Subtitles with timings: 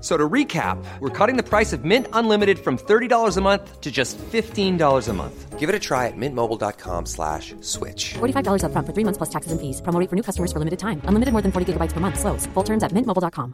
[0.00, 3.90] So to recap, we're cutting the price of Mint Unlimited from $30 a month to
[3.90, 5.58] just $15 a month.
[5.58, 8.14] Give it a try at mintmobile.com slash switch.
[8.14, 9.82] $45 upfront for three months plus taxes and fees.
[9.82, 11.02] Promo for new customers for limited time.
[11.04, 12.18] Unlimited more than 40 gigabytes per month.
[12.18, 12.46] Slows.
[12.54, 13.52] Full terms at mintmobile.com.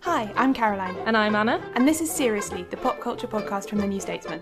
[0.00, 1.60] Hi, I'm Caroline, And I'm Anna.
[1.74, 4.40] and this is Seriously, the pop culture podcast from the New Statesman.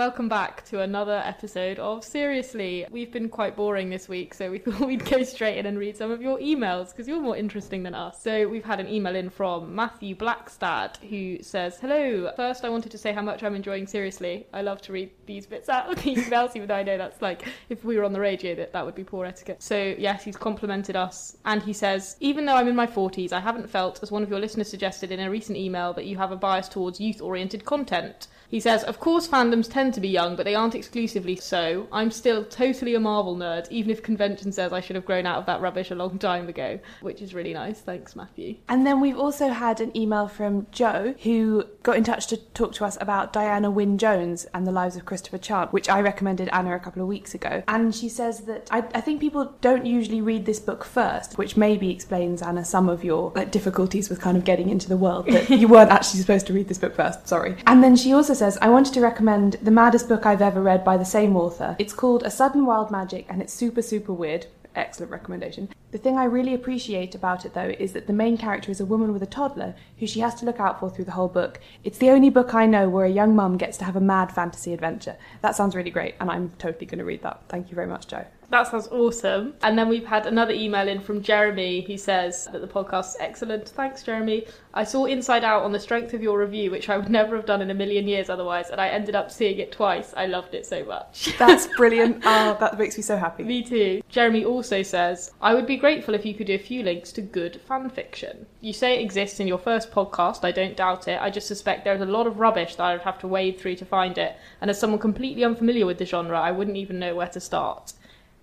[0.00, 2.86] Welcome back to another episode of Seriously.
[2.90, 5.94] We've been quite boring this week, so we thought we'd go straight in and read
[5.94, 8.22] some of your emails because you're more interesting than us.
[8.22, 12.32] So we've had an email in from Matthew Blackstad who says, Hello.
[12.34, 14.46] First, I wanted to say how much I'm enjoying Seriously.
[14.54, 17.20] I love to read these bits out of the emails, even though I know that's
[17.20, 19.62] like, if we were on the radio, that, that would be poor etiquette.
[19.62, 21.36] So, yes, he's complimented us.
[21.44, 24.30] And he says, Even though I'm in my 40s, I haven't felt, as one of
[24.30, 27.66] your listeners suggested in a recent email, that you have a bias towards youth oriented
[27.66, 28.28] content.
[28.50, 31.86] He says, Of course, fandoms tend to be young, but they aren't exclusively so.
[31.92, 35.38] I'm still totally a Marvel nerd, even if convention says I should have grown out
[35.38, 37.80] of that rubbish a long time ago, which is really nice.
[37.80, 38.56] Thanks, Matthew.
[38.68, 42.72] And then we've also had an email from Joe who got in touch to talk
[42.74, 46.48] to us about Diana Wynne Jones and the lives of Christopher Chant, which I recommended
[46.52, 47.62] Anna a couple of weeks ago.
[47.68, 51.56] And she says that I, I think people don't usually read this book first, which
[51.56, 55.26] maybe explains, Anna, some of your like, difficulties with kind of getting into the world,
[55.26, 57.56] that you weren't actually supposed to read this book first, sorry.
[57.66, 60.82] And then she also says, I wanted to recommend the maddest book I've ever read
[60.82, 61.76] by the same author.
[61.78, 64.46] It's called A Sudden Wild Magic and it's super, super weird.
[64.74, 65.68] Excellent recommendation.
[65.92, 68.86] The thing I really appreciate about it, though, is that the main character is a
[68.86, 71.58] woman with a toddler who she has to look out for through the whole book.
[71.82, 74.30] It's the only book I know where a young mum gets to have a mad
[74.30, 75.16] fantasy adventure.
[75.42, 77.42] That sounds really great, and I'm totally going to read that.
[77.48, 78.24] Thank you very much, Joe.
[78.50, 79.54] That sounds awesome.
[79.62, 83.68] And then we've had another email in from Jeremy who says that the podcast's excellent.
[83.68, 84.44] Thanks, Jeremy.
[84.74, 87.46] I saw Inside Out on the strength of your review, which I would never have
[87.46, 90.12] done in a million years otherwise, and I ended up seeing it twice.
[90.16, 91.32] I loved it so much.
[91.38, 92.22] That's brilliant.
[92.26, 93.44] oh, that makes me so happy.
[93.44, 94.02] Me too.
[94.08, 97.22] Jeremy also says, I would be grateful if you could do a few links to
[97.22, 98.46] good fan fiction.
[98.60, 101.20] You say it exists in your first podcast, I don't doubt it.
[101.20, 103.76] I just suspect there's a lot of rubbish that I would have to wade through
[103.76, 107.16] to find it, and as someone completely unfamiliar with the genre, I wouldn't even know
[107.16, 107.94] where to start.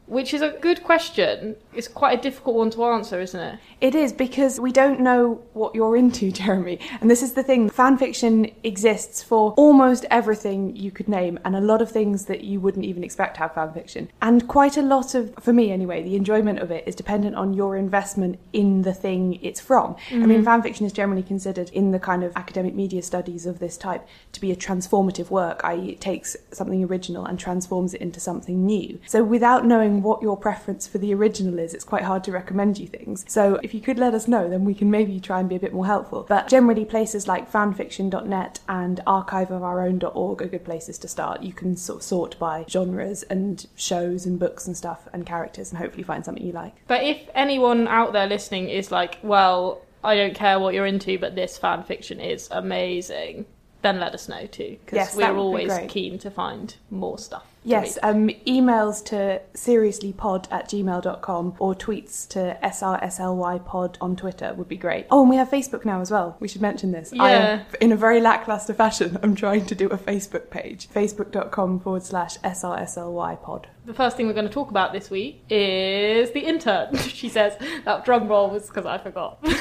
[0.08, 1.58] Which is a good question.
[1.74, 3.60] It's quite a difficult one to answer, isn't it?
[3.82, 6.80] It is because we don't know what you're into, Jeremy.
[7.02, 11.56] And this is the thing fan fiction exists for almost everything you could name, and
[11.56, 14.10] a lot of things that you wouldn't even expect to have fan fiction.
[14.22, 17.54] And quite a lot of, for me anyway, the enjoyment of it is dependent on
[17.54, 19.96] your investment in the thing it's from.
[20.12, 20.44] I mean, mm-hmm.
[20.44, 24.08] fan fiction is generally considered in the kind of academic media studies of this type
[24.32, 28.66] to be a transformative work, i.e., it takes something original and transforms it into something
[28.66, 29.00] new.
[29.06, 32.78] So without knowing what your preference for the original is, it's quite hard to recommend
[32.78, 33.26] you things.
[33.28, 35.60] So if you could let us know, then we can maybe try and be a
[35.60, 36.26] bit more helpful.
[36.28, 41.44] But generally, places like fanfiction.net and archiveofourown.org are good places to start.
[41.44, 45.72] You can sort of sort by genres and shows and books and stuff and characters
[45.72, 46.76] and hopefully find something you like.
[46.88, 51.18] But if anyone out there listening is like, well, I don't care what you're into,
[51.18, 53.46] but this fan fiction is amazing,
[53.82, 54.78] then let us know too.
[54.86, 57.46] Because Yes, we're would be always keen to find more stuff.
[57.68, 64.78] Yes, um, emails to seriouslypod at gmail.com or tweets to srslypod on Twitter would be
[64.78, 65.06] great.
[65.12, 66.38] Oh, and we have Facebook now as well.
[66.40, 67.12] We should mention this.
[67.20, 67.64] I am, Yeah.
[67.82, 70.88] in a very lackluster fashion, I'm trying to do a Facebook page.
[70.90, 73.66] Facebook.com forward slash srslypod.
[73.86, 76.96] The first thing we're going to talk about this week is the intern.
[76.98, 79.52] she says that drum roll was because I forgot, but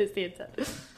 [0.00, 0.48] it's the intern.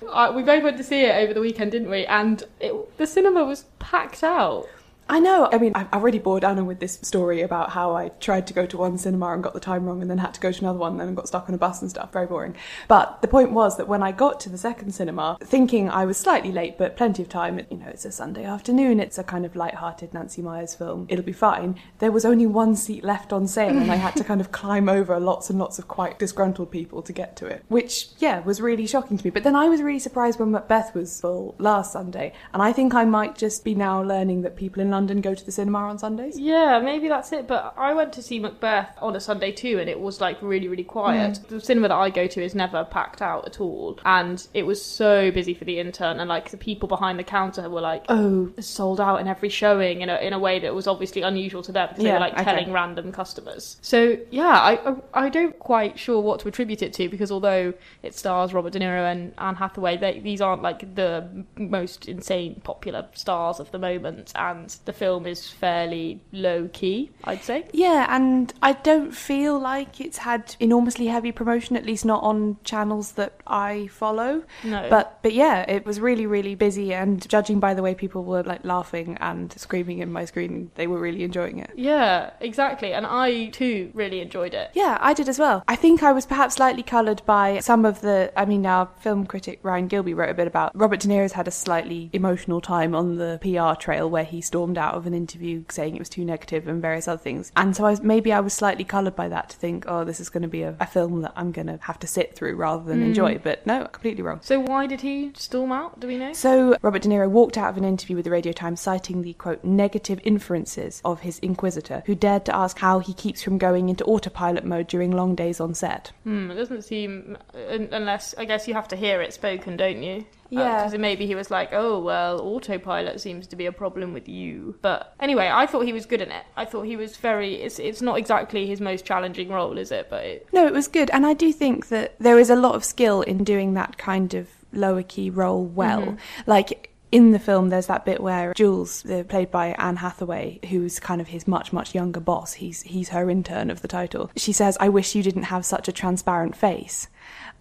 [0.09, 2.05] Uh, we both went to see it over the weekend, didn't we?
[2.07, 4.67] And it, the cinema was packed out.
[5.11, 5.49] I know.
[5.53, 8.65] I mean, I've already bored Anna with this story about how I tried to go
[8.65, 10.79] to one cinema and got the time wrong and then had to go to another
[10.79, 12.13] one and then got stuck on a bus and stuff.
[12.13, 12.55] Very boring.
[12.87, 16.17] But the point was that when I got to the second cinema, thinking I was
[16.17, 19.45] slightly late but plenty of time, you know, it's a Sunday afternoon, it's a kind
[19.45, 21.75] of light-hearted Nancy Meyers film, it'll be fine.
[21.99, 24.89] There was only one seat left on sale and I had to kind of climb
[24.89, 28.61] over lots and lots of quite disgruntled people to get to it, which, yeah, was
[28.61, 29.31] really shocking to me.
[29.31, 32.95] But then I was really surprised when Macbeth was full last Sunday, and I think
[32.95, 35.99] I might just be now learning that people in London go to the cinema on
[35.99, 36.39] Sundays.
[36.39, 37.47] Yeah, maybe that's it.
[37.47, 40.69] But I went to see Macbeth on a Sunday too, and it was like really,
[40.69, 41.39] really quiet.
[41.39, 41.49] Mm.
[41.49, 44.85] The cinema that I go to is never packed out at all, and it was
[44.85, 48.53] so busy for the intern, and like the people behind the counter were like, "Oh,
[48.61, 51.73] sold out in every showing," in a in a way that was obviously unusual to
[51.73, 52.45] them because they were like okay.
[52.45, 53.77] telling random customers.
[53.83, 57.75] So yeah, I I I don't quite sure what to attribute it to because although
[58.03, 62.61] it stars Robert De Niro and Anne Hathaway, they, these aren't like the most insane
[62.65, 67.65] popular stars of the moment, and the film is fairly low key, I'd say.
[67.73, 72.57] Yeah, and I don't feel like it's had enormously heavy promotion, at least not on
[72.65, 74.43] channels that I follow.
[74.65, 74.89] No.
[74.91, 78.43] But but yeah, it was really really busy, and judging by the way people were
[78.43, 81.71] like laughing and screaming in my screen, they were really enjoying it.
[81.77, 82.93] Yeah, exactly.
[82.93, 84.73] And I too really enjoyed it.
[84.75, 85.63] Yeah, I did as well.
[85.69, 88.33] I think I was perhaps slightly coloured by some of the.
[88.37, 91.47] I mean, our film critic Ryan Gilbey wrote a bit about Robert De Niro's had
[91.47, 95.65] a slightly emotional time on the PR trail where he stormed out of an interview
[95.69, 97.53] saying it was too negative and various other things.
[97.57, 100.21] And so I was, maybe I was slightly coloured by that to think, oh, this
[100.21, 102.57] is going to be a, a film that I'm going to have to sit through
[102.57, 103.39] rather than enjoy.
[103.39, 104.41] But no, completely wrong.
[104.43, 106.01] So why did he storm out?
[106.01, 106.33] Do we know?
[106.33, 109.35] So, Robert De Niro walked out of an interview with the Radio Times citing the
[109.35, 113.89] quote negative inferences of his inquisitor, who dared to ask how he keeps from going
[113.89, 116.13] into autopilot mode during long days on set.
[116.25, 120.25] Hmm, it doesn't seem unless I guess you have to hear it spoken, don't you?
[120.51, 120.85] Yeah.
[120.85, 124.77] Because maybe he was like, "Oh well, autopilot seems to be a problem with you."
[124.83, 126.45] But anyway, I thought he was good in it.
[126.57, 127.55] I thought he was very.
[127.63, 130.09] It's it's not exactly his most challenging role, is it?
[130.11, 131.11] But it, No, it was good.
[131.11, 134.35] And I do think that there is a lot of skill in doing that kind
[134.35, 136.17] of lower key role well.
[136.47, 141.01] Like in the film, there's that bit where Jules, uh, played by Anne Hathaway, who's
[141.01, 144.53] kind of his much, much younger boss, he's, he's her intern of the title, she
[144.53, 147.09] says, I wish you didn't have such a transparent face.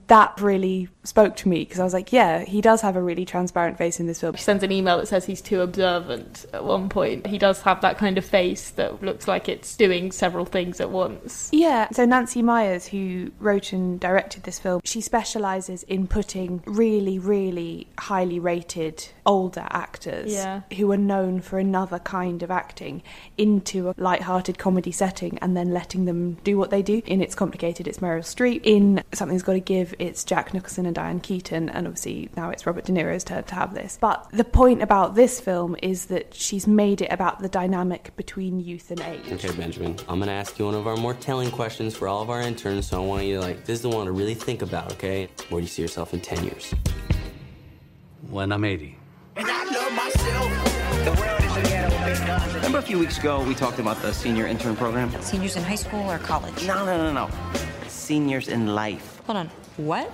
[0.10, 3.26] That really spoke to me because I was like, yeah, he does have a really
[3.26, 4.36] transparent face in this film.
[4.36, 6.46] he sends an email that says he's too observant.
[6.54, 10.12] At one point, he does have that kind of face that looks like it's doing
[10.12, 11.50] several things at once.
[11.52, 17.18] Yeah, so Nancy Meyers, who wrote and directed this film, she specialises in putting really,
[17.18, 20.62] really highly rated older actors Yeah.
[20.78, 23.02] who are known for another kind of acting
[23.38, 27.02] into a light-hearted comedy setting and then letting them do what they do.
[27.06, 28.62] In It's Complicated, it's Meryl Streep.
[28.64, 31.70] In Something's Got to Give, it's Jack Nicholson and Diane Keaton.
[31.70, 33.98] And obviously now it's Robert De Niro's turn to have this.
[34.00, 38.60] But the point about this film is that she's made it about the dynamic between
[38.60, 39.32] youth and age.
[39.32, 42.30] Okay, Benjamin, I'm gonna ask you one of our more telling questions for all of
[42.30, 44.62] our interns, so I want you to, like, this is the one to really think
[44.62, 45.30] about, okay?
[45.50, 46.74] Where do you see yourself in 10 years?
[48.30, 48.96] When I'm 80.
[52.56, 55.12] Remember a few weeks ago we talked about the senior intern program?
[55.22, 56.66] Seniors in high school or college?
[56.66, 57.30] No, no, no, no.
[57.88, 59.22] Seniors in life.
[59.26, 59.50] Hold on.
[59.80, 60.12] What?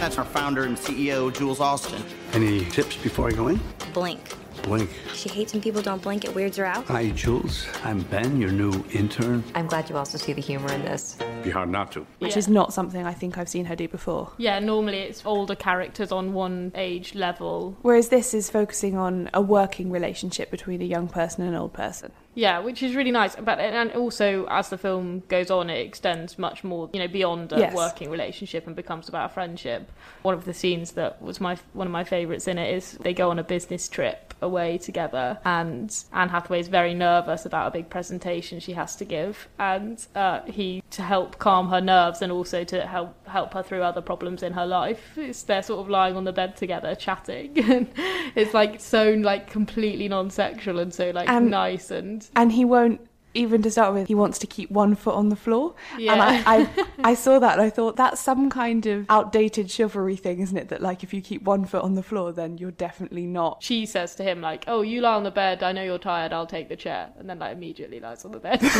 [0.00, 2.02] That's our founder and CEO, Jules Austin.
[2.32, 3.60] Any tips before I go in?
[3.94, 4.34] Blink.
[4.64, 4.90] Blink.
[5.14, 6.24] She hates when people don't blink.
[6.24, 6.86] It weirds her out.
[6.86, 7.64] Hi, Jules.
[7.84, 9.44] I'm Ben, your new intern.
[9.54, 11.16] I'm glad you also see the humor in this.
[11.44, 12.04] Be hard not to.
[12.18, 12.38] which Yeah.
[12.38, 14.32] is not something I think I've seen her do before.
[14.36, 17.76] Yeah, normally it's older characters on one age level.
[17.82, 21.72] Whereas this is focusing on a working relationship between a young person and an old
[21.72, 22.10] person.
[22.34, 23.36] Yeah, which is really nice.
[23.36, 27.52] But and also as the film goes on, it extends much more, you know, beyond
[27.52, 27.74] a Yes.
[27.74, 29.90] working relationship and becomes about a friendship.
[30.22, 33.12] One of the scenes that was my one of my favourites in it is they
[33.12, 37.70] go on a business trip away together, and Anne Hathaway is very nervous about a
[37.70, 42.32] big presentation she has to give, and uh, he to help calm her nerves and
[42.32, 45.16] also to help help her through other problems in her life.
[45.16, 47.88] It's, they're sort of lying on the bed together chatting, and
[48.34, 53.00] it's like so like completely non-sexual and so like nice and And he won't
[53.34, 55.74] even to start with, he wants to keep one foot on the floor.
[55.98, 56.12] Yeah.
[56.12, 60.16] And I, I, I saw that and I thought that's some kind of outdated chivalry
[60.16, 60.68] thing, isn't it?
[60.68, 63.62] That like if you keep one foot on the floor, then you're definitely not.
[63.62, 65.62] she says to him like, "Oh, you lie on the bed.
[65.62, 66.32] I know you're tired.
[66.32, 68.60] I'll take the chair." And then like immediately lies on the bed.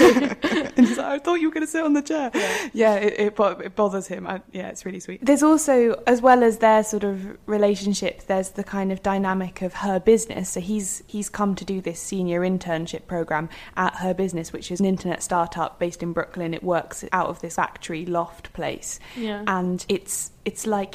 [0.76, 2.30] And he's like, I thought you were going to sit on the chair.
[2.72, 4.26] Yeah, it, it, bo- it bothers him.
[4.26, 5.24] I, yeah, it's really sweet.
[5.24, 9.74] There's also, as well as their sort of relationship, there's the kind of dynamic of
[9.74, 10.50] her business.
[10.50, 14.80] So he's he's come to do this senior internship program at her business, which is
[14.80, 16.54] an internet startup based in Brooklyn.
[16.54, 19.44] It works out of this factory loft place, Yeah.
[19.46, 20.94] and it's it's like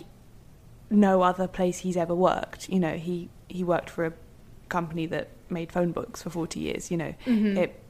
[0.89, 2.68] no other place he's ever worked.
[2.70, 4.13] You know, he he worked for a
[4.70, 7.13] company that made phone books for 40 years, you know.
[7.27, 7.58] Mhm.
[7.58, 7.84] It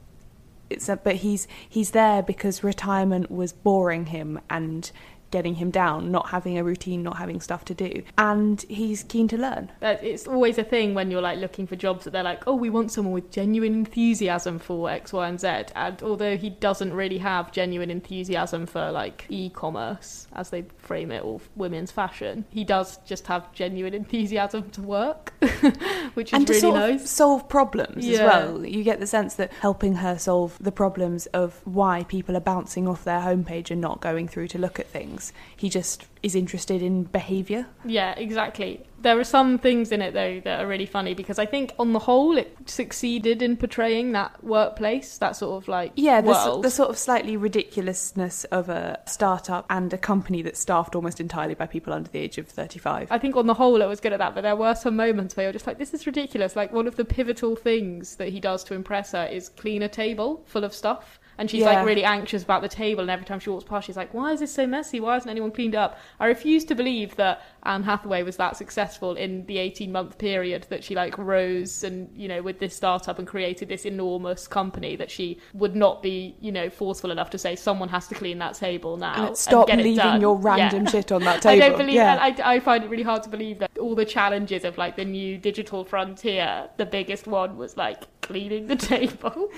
[0.70, 4.92] it's a, but he's he's there because retirement was boring him and
[5.32, 8.04] getting him down, not having a routine, not having stuff to do.
[8.18, 9.72] And he's keen to learn.
[9.82, 12.70] It's always a thing when you're like looking for jobs that they're like, oh, we
[12.70, 15.48] want someone with genuine enthusiasm for X, Y, and Z.
[15.76, 21.24] And although he doesn't really have genuine enthusiasm for like e-commerce, as they frame it,
[21.24, 25.34] or women's fashion, he does just have genuine enthusiasm to work,
[26.14, 27.02] which is and to really sort nice.
[27.02, 28.66] of solve problems as well.
[28.66, 32.88] You get the sense that helping her solve the problems of why people are bouncing
[32.88, 35.17] off their homepage and not going through to look at things.
[35.56, 37.68] He just is interested in behaviour.
[37.86, 38.86] Yeah, exactly.
[39.00, 41.94] There are some things in it though that are really funny because I think on
[41.94, 46.72] the whole it succeeded in portraying that workplace, that sort of like Yeah, the, the
[46.72, 51.68] sort of slightly ridiculousness of a startup and a company that's staffed almost entirely by
[51.68, 53.12] people under the age of 35.
[53.12, 55.36] I think on the whole it was good at that, but there were some moments
[55.36, 56.56] where you're just like, this is ridiculous.
[56.56, 59.90] Like one of the pivotal things that he does to impress her is clean a
[59.90, 61.20] table full of stuff.
[61.38, 61.74] And she's Yeah.
[61.74, 64.32] like really anxious about the table, and every time she walks past, she's like, "Why
[64.32, 65.00] is this so messy?
[65.00, 69.16] Why hasn't anyone cleaned up?" I refuse to believe that Anne Hathaway was that successful
[69.16, 73.28] in the eighteen-month period that she like rose and you know with this startup and
[73.28, 77.56] created this enormous company that she would not be you know forceful enough to say
[77.56, 79.28] someone has to clean that table now.
[79.28, 80.90] And stop get it leaving done." your random Yeah.
[80.92, 81.64] shit on that table.
[81.64, 82.16] I don't believe Yeah.
[82.32, 82.46] that.
[82.46, 85.06] I, I find it really hard to believe that all the challenges of like the
[85.06, 89.50] new digital frontier, the biggest one was like cleaning the table.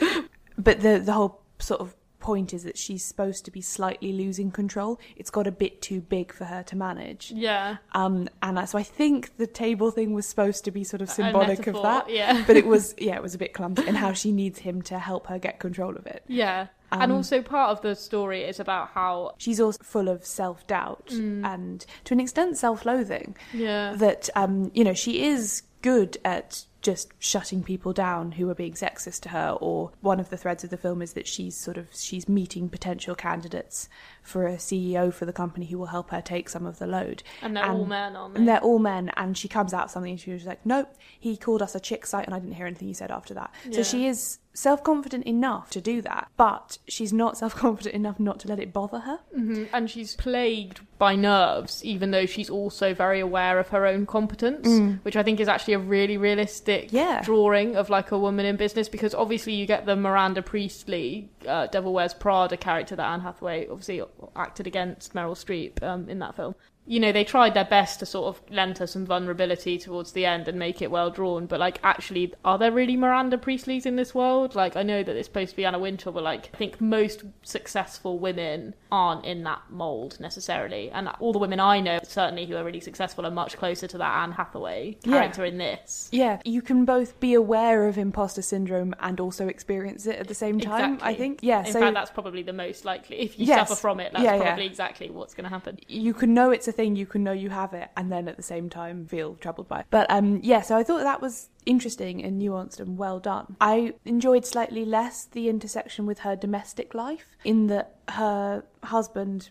[0.58, 4.52] But the the whole sort of point is that she's supposed to be slightly losing
[4.52, 5.00] control.
[5.16, 7.32] It's got a bit too big for her to manage.
[7.32, 7.78] yeah.
[7.94, 11.66] Um, and so I think the table thing was supposed to be sort of symbolic
[11.68, 12.10] of that.
[12.10, 12.44] yeah.
[12.46, 15.00] But it was, yeah, it was a bit clumsy and how she needs him to
[15.00, 16.24] help her get control of it.
[16.28, 16.68] Yeah.
[16.92, 20.68] and Um, also part of the story is about how She's also full of self
[20.68, 21.46] doubt Mm.
[21.46, 23.38] and to an extent self loathing.
[23.54, 23.94] Yeah.
[23.96, 28.74] That, um, you know, she is good at just shutting people down who are being
[28.74, 31.78] sexist to her or one of the threads of the film is that she's sort
[31.78, 33.90] of she's meeting potential candidates
[34.24, 37.24] for a CEO for the company who will help her take some of the load.
[37.42, 38.40] And they're all men, aren't they?
[38.40, 41.36] and they're all men and she comes out something and she was like nope he
[41.36, 43.54] called us a chick site and I didn't hear anything he said after that.
[43.72, 48.48] So she is self-confident enough to do that but she's not self-confident enough not to
[48.48, 53.22] let it bother her hmm And she's plagued by nerves, even though she's also very
[53.22, 55.00] aware of her own competence, Mm.
[55.06, 57.22] which I think is actually a really realistic Yeah.
[57.24, 58.90] drawing of like a woman in business.
[58.90, 63.68] Because obviously you get the Miranda Priestly, uh, Devil Wears Prada character that Anne Hathaway
[63.70, 64.02] obviously
[64.36, 66.54] acted against Meryl Streep um, in that film.
[66.90, 70.26] You know, they tried their best to sort of lend her some vulnerability towards the
[70.26, 73.96] end and make it well drawn, but like, actually, are there really Miranda Priestlys in
[73.96, 74.56] this world?
[74.56, 77.24] Like, I know that it's supposed to be Anna Wintour, but like, I think most
[77.44, 80.90] successful women aren't in that mold necessarily.
[80.90, 83.98] And all the women I know, certainly who are really successful, are much closer to
[84.00, 85.12] that Anne Hathaway Yeah.
[85.20, 86.10] character in this.
[86.12, 90.34] yeah you can both be aware of imposter syndrome and also experience it at the
[90.34, 91.14] same time Exactly.
[91.14, 93.20] I think yeah In so fact, that's probably the most likely.
[93.20, 93.68] If you Yes.
[93.68, 94.44] suffer from it, that's Yeah, yeah.
[94.44, 95.78] probably exactly what's going to happen.
[95.88, 98.38] you can know it's a thing, you can know you have it, and then at
[98.38, 99.86] the same time feel troubled by it.
[99.90, 103.58] But um, yeah, so I thought that was interesting and nuanced and well done.
[103.60, 109.50] I enjoyed slightly less the intersection with her domestic life, in that her husband,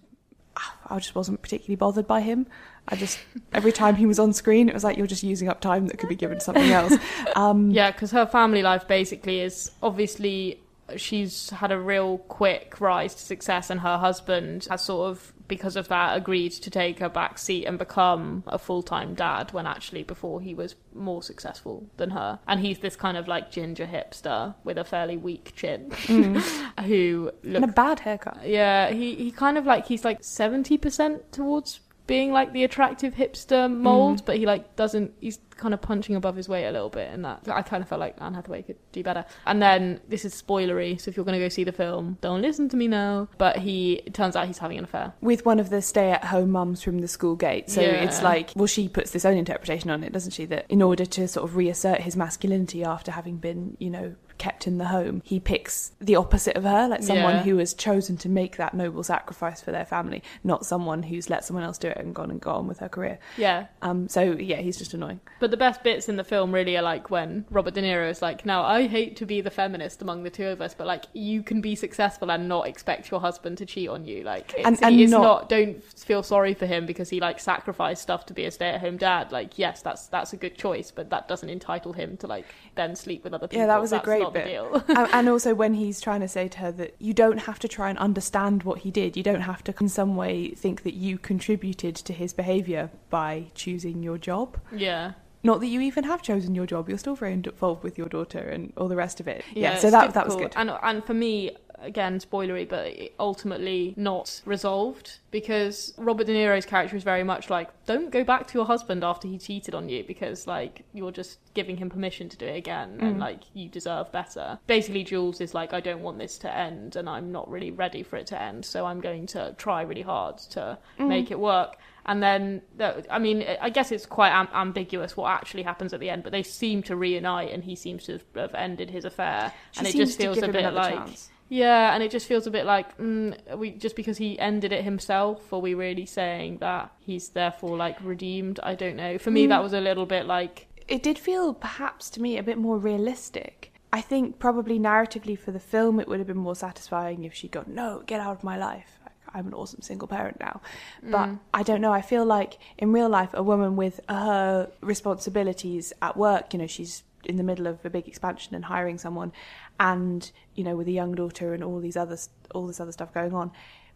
[0.89, 2.47] I just wasn't particularly bothered by him.
[2.89, 3.19] I just
[3.53, 5.99] every time he was on screen, it was like you're just using up time that
[5.99, 6.95] could be given to something else.
[7.37, 10.61] Um, Yeah, because her family life basically is obviously
[10.97, 15.77] she's had a real quick rise to success, and her husband has sort of, because
[15.77, 19.67] of that, agreed to take a back seat and become a full time dad when
[19.67, 22.39] actually before he was more successful than her.
[22.47, 26.41] And he's this kind of like ginger hipster with a fairly weak chin mm.
[26.85, 28.47] who and a bad haircut.
[28.47, 33.73] Yeah, he, he kind of like, he's like 70% towards being like the attractive hipster
[33.73, 34.27] mold, mm.
[34.27, 37.25] but he like doesn't, he's kind of punching above his weight a little bit and
[37.25, 39.25] that I kind of felt like Anne Hathaway could do better.
[39.47, 42.41] And then this is spoilery, so if you're going to go see the film, don't
[42.43, 43.29] listen to me now.
[43.39, 45.13] But he, it turns out he's having an affair.
[45.21, 47.69] with one of the stay-at-home mums from the school gate.
[47.71, 48.05] So Yeah.
[48.05, 50.47] it's like, well, she puts this own interpretation on it, doesn't she?
[50.47, 54.67] That in order to sort of reassert his masculinity after having been, you know, kept
[54.67, 57.43] in the home, he picks the opposite of her, like someone Yeah.
[57.43, 61.45] who has chosen to make that noble sacrifice for their family, not someone who's let
[61.45, 63.19] someone else do it and gone and gone with her career.
[63.37, 63.67] Yeah.
[63.83, 64.09] Um.
[64.09, 65.21] So yeah, he's just annoying.
[65.41, 68.23] But the best bits in the film really are like when Robert De Niro is
[68.23, 71.05] like, now I hate to be the feminist among the two of us, but like
[71.13, 74.23] you can be successful and not expect your husband to cheat on you.
[74.25, 77.41] Like it's, And- and it's not- not, don't feel sorry for him because he like
[77.41, 79.33] sacrificed stuff to be a stay at home dad.
[79.33, 82.95] Like yes, that's that's a good choice, but that doesn't entitle him to like then
[82.97, 83.61] sleep with other people.
[83.61, 84.85] Yeah, that was a great not the deal.
[84.97, 87.69] and, and also when he's trying to say to her that you don't have to
[87.69, 89.17] try and understand what he did.
[89.17, 93.47] You don't have to, in some way, think that you contributed to his behaviour by
[93.55, 94.59] choosing your job.
[94.73, 95.13] yeah.
[95.43, 96.89] not that you even have chosen your job.
[96.89, 99.45] You're still very involved with your daughter and all the rest of it.
[99.55, 100.53] Yeah, it's so that that was good.
[100.57, 106.97] And and for me, again, spoilery, but ultimately not resolved because Robert De Niro's character
[106.97, 110.03] is very much like, don't go back to your husband after he cheated on you
[110.05, 113.21] because like you're just giving him permission to do it again and Mm.
[113.21, 114.59] like you deserve better.
[114.67, 118.03] Basically, Jules is like, I don't want this to end and I'm not really ready
[118.03, 121.09] for it to end, so I'm going to try really hard to Mm.
[121.09, 121.77] make it work.
[122.07, 122.63] And then,
[123.11, 126.33] I mean, I guess it's quite am- ambiguous what actually happens at the end, but
[126.33, 129.95] they seem to reunite, and he seems to have ended his affair, She and it
[129.95, 131.29] just feels a bit like, chance.
[131.49, 134.85] Yeah, and it just feels a bit like, mm, we just because he ended it
[134.85, 138.61] himself, are we really saying that he's therefore like redeemed?
[138.63, 139.19] I don't know.
[139.19, 139.51] For me, Mm.
[139.51, 142.79] that was a little bit like, it did feel perhaps to me a bit more
[142.79, 143.73] realistic.
[143.93, 147.53] I think probably narratively for the film it would have been more satisfying if she'd
[147.53, 148.99] gone, No, get out of my life.
[149.35, 150.61] I'm an awesome single parent now.
[151.03, 151.39] But Mm.
[151.53, 156.17] I don't know, I feel like in real life a woman with her responsibilities at
[156.17, 159.33] work, you know, she's in the middle of a big expansion and hiring someone
[159.81, 162.17] and, you know, with a young daughter and all these other
[162.55, 163.51] all this other stuff going on,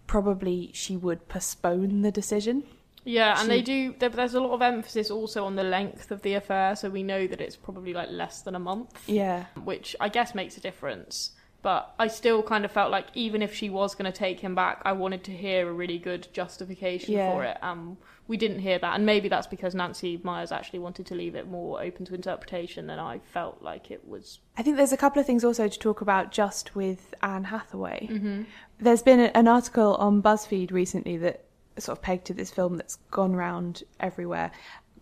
[0.07, 2.65] probably she would postpone the decision.
[3.05, 3.95] yeah, and She- they do.
[3.99, 7.27] There's a lot of emphasis also on the length of the affair, so we know
[7.27, 9.03] that it's probably like less than a month.
[9.09, 9.47] Yeah.
[9.65, 11.33] which I guess makes a difference.
[11.63, 14.55] But I still kind of felt like even if she was going to take him
[14.55, 17.31] back, I wanted to hear a really good justification Yeah.
[17.31, 17.57] for it.
[17.63, 21.37] Um, we didn't hear that, and maybe that's because Nancy Meyers actually wanted to leave
[21.37, 24.41] it more open to interpretation than I felt like it was.
[24.57, 28.09] I think there's a couple of things also to talk about just with Anne Hathaway.
[28.11, 28.47] Mhm.
[28.81, 31.45] There's been an article on BuzzFeed recently that
[31.79, 34.51] sort of pegged to this film that's gone round everywhere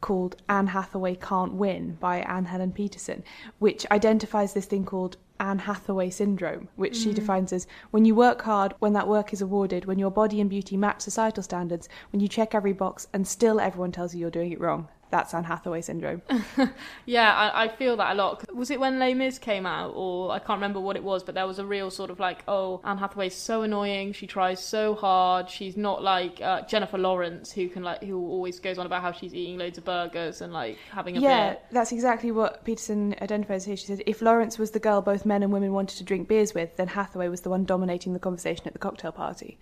[0.01, 3.23] called Anne Hathaway Can't Win by Anne Helen Petersen,
[3.59, 7.15] which identifies this thing called Anne Hathaway syndrome, which she Mm.
[7.15, 10.51] defines as when you work hard, when that work is awarded, when your body and
[10.51, 14.31] beauty match societal standards, when you check every box and still everyone tells you you're
[14.31, 14.89] doing it wrong.
[15.11, 16.23] That's Anne Hathaway syndrome.
[17.07, 18.55] Yeah, I, I feel that a lot.
[18.55, 21.35] Was it when Les Mis came out, or I can't remember what it was, but
[21.35, 24.13] there was a real sort of like, oh, Anne Hathaway's so annoying.
[24.13, 25.51] She tries so hard.
[25.51, 29.13] She's not like uh, Jennifer Lawrence, who can like, who always goes on about how
[29.13, 31.59] she's eating loads of burgers and like having a yeah, beer.
[31.73, 33.77] that's exactly what Petersen identifies here.
[33.77, 36.55] She said, if Lawrence was the girl both men and women wanted to drink beers
[36.55, 39.59] with, then Hathaway was the one dominating the conversation at the cocktail party.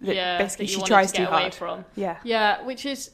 [0.00, 1.54] That yeah, basically that she tries to get too away hard.
[1.54, 1.84] from.
[1.94, 2.18] Yeah.
[2.24, 3.10] yeah, which is.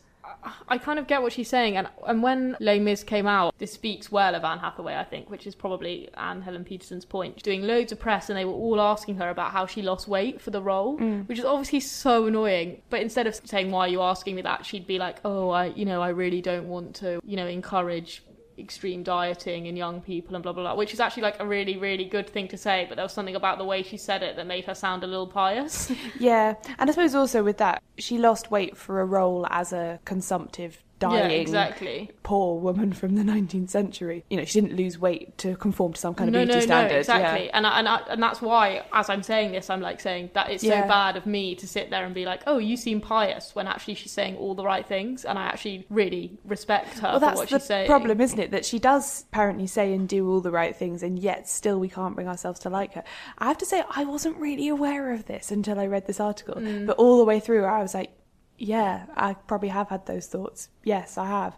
[0.69, 3.73] I kind of get what she's saying, and and when Les Mis came out, this
[3.73, 7.35] speaks well of Anne Hathaway, I think, which is probably Anne Helen Petersen's point.
[7.37, 10.09] She's doing loads of press, and they were all asking her about how she lost
[10.09, 11.29] weight for the role, Mm.
[11.29, 12.83] which is obviously so annoying.
[12.91, 15.67] But instead of saying why are you asking me that, she'd be like, oh, I,
[15.67, 18.23] you know, I really don't want to, you know, encourage
[18.61, 21.77] extreme dieting in young people and blah blah blah which is actually like a really
[21.77, 24.37] really good thing to say but there was something about the way she said it
[24.37, 25.91] that made her sound a little pious.
[26.19, 30.01] Yeah, and I suppose also with that, she lost weight for a role as a
[30.05, 32.11] consumptive, dying, Yeah, exactly.
[32.23, 34.25] poor woman from the 19th century.
[34.31, 36.61] You know, she didn't lose weight to conform to some kind of no, beauty no,
[36.61, 36.93] standard.
[36.95, 37.47] No, exactly.
[37.47, 37.51] Yeah.
[37.55, 40.51] And I, and I, and that's why, as I'm saying this, I'm like saying that
[40.51, 40.83] it's Yeah.
[40.83, 43.67] so bad of me to sit there and be like, "Oh, you seem pious," when
[43.67, 47.21] actually she's saying all the right things, and I actually really respect her Well, for
[47.21, 47.87] that's what the she's saying.
[47.89, 48.51] problem, isn't it?
[48.53, 51.89] That she does apparently say and do all the right things, and yet still we
[51.89, 53.05] can't bring ourselves to like her.
[53.39, 56.57] I have to say, I wasn't really aware of this until I read this article.
[56.57, 56.87] Mm.
[56.87, 58.11] But all the way through, I was like,
[58.61, 60.69] yeah, I probably have had those thoughts.
[60.85, 61.57] Yes, I have.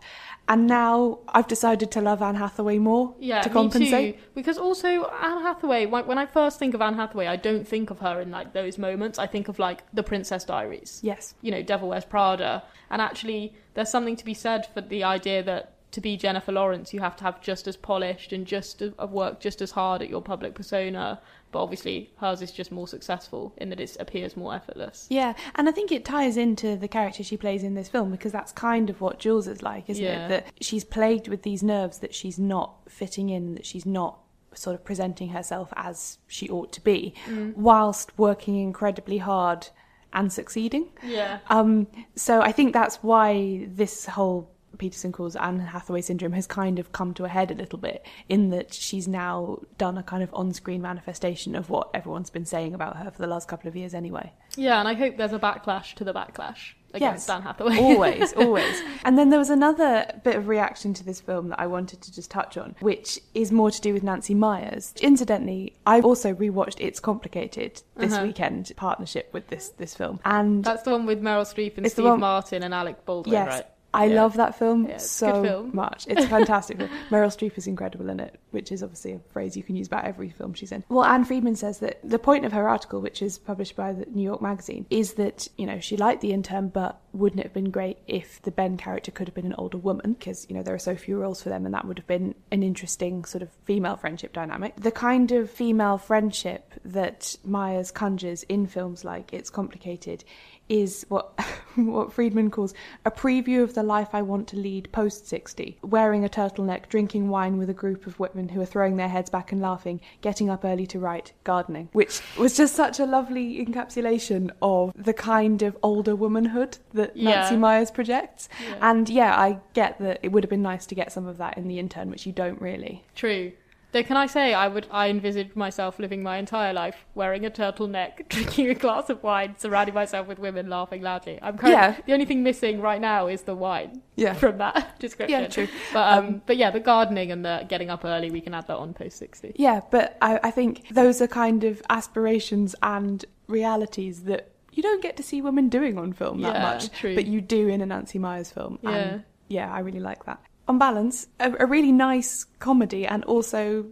[0.49, 4.21] And now I've decided to love Anne Hathaway more Yeah, to compensate.
[4.37, 7.91] Because also Anne Hathaway, when when I first think of Anne Hathaway, I don't think
[7.91, 9.19] of her in like those moments.
[9.19, 11.01] I think of like The Princess Diaries.
[11.03, 11.35] Yes.
[11.43, 12.63] You know, Devil Wears Prada.
[12.89, 16.95] And actually, there's something to be said for the idea that to be Jennifer Lawrence,
[16.95, 20.03] you have to have just as polished and just as, have worked just as hard
[20.03, 21.21] at your public persona.
[21.53, 25.07] But obviously, hers is just more successful in that it appears more effortless.
[25.11, 28.33] Yeah, and I think it ties into the character she plays in this film because
[28.33, 30.27] that's kind of what Jules is like, isn't Yeah.
[30.27, 30.29] it?
[30.31, 34.19] That she's plagued with these nerves that she's not fitting in, that she's not
[34.55, 37.57] sort of presenting herself as she ought to be, Mm.
[37.57, 39.69] whilst working incredibly hard
[40.15, 40.89] and succeeding.
[41.03, 41.39] Yeah.
[41.49, 41.87] Um,
[42.17, 44.51] so I think that's why this whole
[44.83, 48.05] Petersen calls Anne Hathaway syndrome has kind of come to a head a little bit
[48.29, 52.75] in that she's now done a kind of on-screen manifestation of what everyone's been saying
[52.75, 54.33] about her for the last couple of years anyway.
[54.57, 57.79] Yeah, and I hope there's a backlash to the backlash against Anne Hathaway.
[57.79, 58.83] always, always.
[59.05, 62.13] And then there was another bit of reaction to this film that I wanted to
[62.13, 64.95] just touch on, which is more to do with Nancy Meyers.
[65.01, 68.25] Incidentally, I've also rewatched It's Complicated this Uh-huh.
[68.27, 72.05] weekend, partnership with this this film, and That's the one with Meryl Streep and Steve
[72.05, 73.67] one- Martin and Alec Baldwin, yes, right?
[73.95, 74.23] I Yeah.
[74.23, 75.71] love that film Yeah, so film.
[75.75, 76.07] much.
[76.09, 76.79] It's a fantastic.
[76.79, 76.91] film.
[77.11, 80.05] Meryl Streep is incredible in it, which is obviously a phrase you can use about
[80.05, 80.83] every film she's in.
[80.89, 84.07] Well, Ann Friedman says that the point of her article, which is published by the
[84.07, 87.53] New York Magazine, is that you know she liked the intern, but wouldn't it have
[87.53, 90.15] been great if the Ben character could have been an older woman?
[90.15, 92.35] Because you know there are so few roles for them, and that would have been
[92.51, 94.75] an interesting sort of female friendship dynamic.
[94.77, 100.25] The kind of female friendship that Meyers conjures in films like It's Complicated
[100.73, 101.39] is what
[101.75, 102.73] what Friedman calls
[103.05, 107.29] a preview of the life I want to lead post 60, wearing a turtleneck, drinking
[107.29, 110.49] wine with a group of women who are throwing their heads back and laughing, getting
[110.49, 115.63] up early to write, gardening, which was just such a lovely encapsulation of the kind
[115.63, 117.31] of older womanhood that Yeah.
[117.31, 118.49] Nancy Meyers projects.
[118.81, 121.59] And yeah, I get that it would have been nice to get some of that
[121.59, 123.05] in the intern, which you don't really.
[123.15, 123.53] True.
[123.93, 127.51] Though, can I say, I would, I envisage myself living my entire life wearing a
[127.51, 131.39] turtleneck, drinking a glass of wine, surrounding myself with women laughing loudly.
[131.43, 131.89] I'm kind Yeah.
[131.99, 134.01] of, the only thing missing right now is the wine.
[134.17, 134.33] Yeah.
[134.33, 135.43] From that description.
[135.43, 135.69] Yeah, true.
[135.93, 138.77] But um, but yeah, the gardening and the getting up early, we can add that
[138.77, 139.53] on post sixty.
[139.57, 145.03] Yeah, but I, I think those are kind of aspirations and realities that you don't
[145.03, 147.15] get to see women doing on film that Yeah, much, true.
[147.15, 148.79] but you do in a Nancy Meyers film.
[148.83, 148.91] Yeah.
[148.91, 150.41] And yeah, I really like that.
[150.69, 153.87] On balance, a, a really nice comedy and also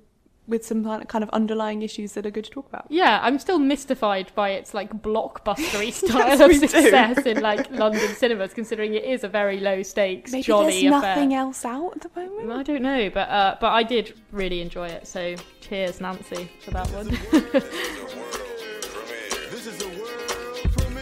[0.47, 2.85] with some kind of- underlying issues that are good to talk about.
[2.89, 8.09] Yeah, I'm still mystified by its like blockbustery style Yes, of success in like London
[8.17, 11.15] cinemas, considering it is a very low stakes, Maybe jolly there's affair.
[11.15, 12.51] nothing else out at the moment.
[12.51, 15.07] I don't know, but uh, but I did really enjoy it.
[15.07, 17.09] So cheers, Nancy, for that one.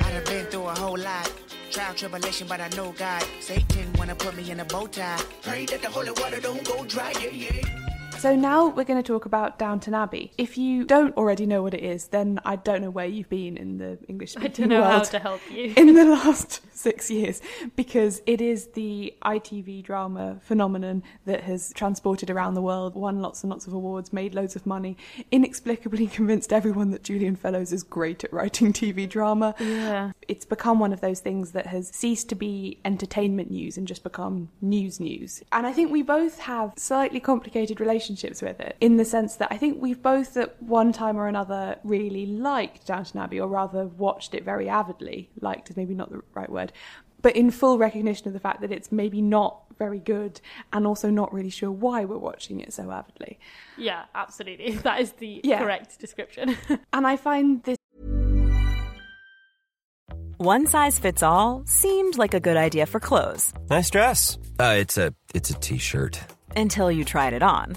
[0.00, 1.32] I done been through a whole lot.
[1.70, 3.24] Trial, tribulation, but I know God.
[3.40, 5.20] Satan wanna put me in a bow tie.
[5.42, 7.97] Pray that the holy water don't go dry, yeah, yeah.
[8.18, 10.32] So now we're going to talk about Downton Abbey.
[10.36, 13.56] If you don't already know what it is, then I don't know where you've been
[13.56, 15.72] in the English I speaking don't know world how to help you.
[15.76, 17.40] in the last six years
[17.76, 23.44] because it is the ITV drama phenomenon that has transported around the world, won lots
[23.44, 24.96] and lots of awards, made loads of money,
[25.30, 29.54] inexplicably convinced everyone that Julian Fellowes is great at writing TV drama.
[29.60, 30.10] Yeah.
[30.26, 34.02] It's become one of those things that has ceased to be entertainment news and just
[34.02, 35.40] become news news.
[35.52, 38.07] And I think we both have slightly complicated relationships
[38.42, 41.78] with it in the sense that I think we've both at one time or another
[41.84, 45.30] really liked Downton Abbey, or rather watched it very avidly.
[45.40, 46.72] Liked is maybe not the right word.
[47.20, 50.40] But in full recognition of the fact that it's maybe not very good
[50.72, 53.38] and also not really sure why we're watching it so avidly.
[53.76, 54.72] Yeah, absolutely.
[54.82, 55.58] That is the Yeah.
[55.58, 56.56] correct description.
[56.92, 57.76] And I find this
[60.36, 64.38] One size fits all seemed like a good idea for clothes Nice dress.
[64.60, 66.20] Uh, it's a it's a t-shirt.
[66.56, 67.76] until you tried it on.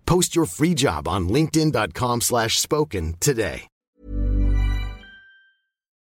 [0.05, 3.67] Post your free job on linkedin.com/spoken slash spoken today.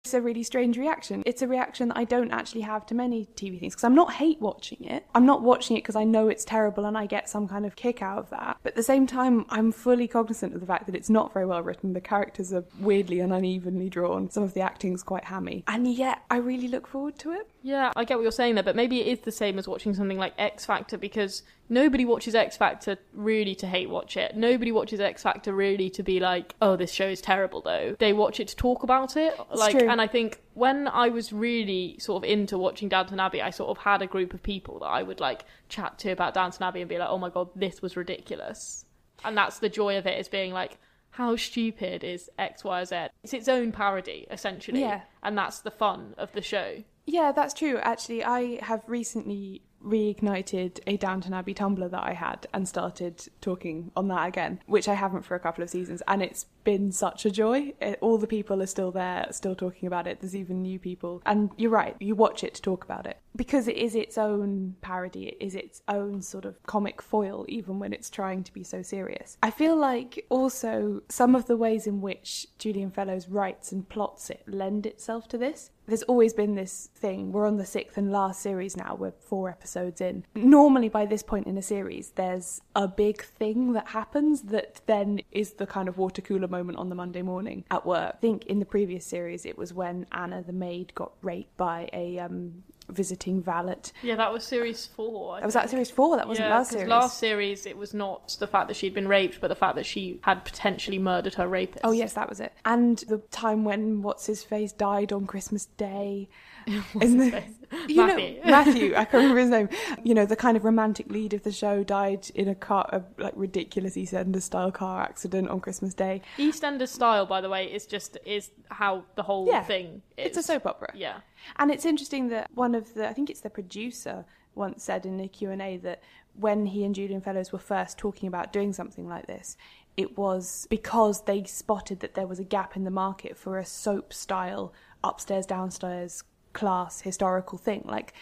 [0.05, 1.23] It's a really strange reaction.
[1.25, 4.13] It's a reaction that I don't actually have to many TV things because I'm not
[4.13, 5.05] hate watching it.
[5.13, 7.75] I'm not watching it because I know it's terrible and I get some kind of
[7.75, 8.57] kick out of that.
[8.63, 11.45] But at the same time, I'm fully cognizant of the fact that it's not very
[11.45, 11.93] well written.
[11.93, 14.31] The characters are weirdly and unevenly drawn.
[14.31, 15.65] Some of the acting's quite hammy.
[15.67, 17.49] And yet, I really look forward to it.
[17.61, 19.93] Yeah, I get what you're saying there, but maybe it is the same as watching
[19.93, 24.35] something like X Factor because nobody watches X Factor really to hate watch it.
[24.35, 27.95] Nobody watches X Factor really to be like, oh, this show is terrible though.
[27.99, 29.35] They watch it to talk about it.
[29.51, 29.89] It's like, true.
[29.89, 33.69] and I think when I was really sort of into watching Downton Abbey, I sort
[33.69, 36.81] of had a group of people that I would like chat to about Downton Abbey
[36.81, 38.85] and be like, oh my god, this was ridiculous.
[39.23, 40.77] And that's the joy of it is being like,
[41.11, 43.07] how stupid is X, Y, or Z?
[43.23, 44.81] It's its own parody, essentially.
[44.81, 45.01] Yeah.
[45.23, 46.83] And that's the fun of the show.
[47.11, 47.79] Yeah, that's true.
[47.79, 53.91] Actually, I have recently reignited a Downton Abbey Tumblr that I had and started talking
[53.95, 57.25] on that again, which I haven't for a couple of seasons, and it's been such
[57.25, 57.73] a joy.
[58.01, 60.19] All the people are still there, still talking about it.
[60.19, 61.95] There's even new people, and you're right.
[61.99, 65.29] You watch it to talk about it because it is its own parody.
[65.29, 68.81] It is its own sort of comic foil, even when it's trying to be so
[68.81, 69.37] serious.
[69.41, 74.29] I feel like also some of the ways in which Julian Fellowes writes and plots
[74.29, 77.31] it lend itself to this there's always been this thing.
[77.31, 78.95] We're on the sixth and last series now.
[78.95, 80.25] We're four episodes in.
[80.35, 85.21] Normally, by this point in a series, there's a big thing that happens that then
[85.31, 88.13] is the kind of water cooler moment on the Monday morning at work.
[88.15, 91.89] I think in the previous series, it was when Anna the maid got raped by
[91.91, 93.75] a um, visiting valet.
[94.01, 95.39] Yeah, that was series four.
[95.41, 96.17] I was that series four?
[96.17, 96.87] That wasn't yeah, last series.
[96.87, 99.85] Last series, it was not the fact that she'd been raped, but the fact that
[99.85, 101.81] she had potentially murdered her rapist.
[101.83, 102.53] Oh yes, that was it.
[102.65, 106.29] And the time when what's his face died on Christmas Day.
[107.01, 107.53] Isn't his it- face?
[107.87, 108.39] You Matthew.
[108.43, 108.91] know, Matthew.
[108.95, 109.69] I can't remember his name.
[110.03, 113.03] You know, the kind of romantic lead of the show died in a car, a
[113.21, 116.21] like ridiculous EastEnders style car accident on Christmas Day.
[116.37, 120.01] EastEnders style, by the way, is just is how the whole Yeah, thing.
[120.17, 120.27] Is.
[120.27, 120.91] It's a soap opera.
[120.95, 121.19] Yeah.
[121.57, 125.17] And it's interesting that one of the, I think it's the producer, once said in
[125.17, 126.01] the Q and A that
[126.35, 129.57] when he and Julian Fellowes were first talking about doing something like this,
[129.97, 133.65] it was because they spotted that there was a gap in the market for a
[133.65, 137.83] soap style upstairs downstairs class historical thing.
[137.85, 138.13] Like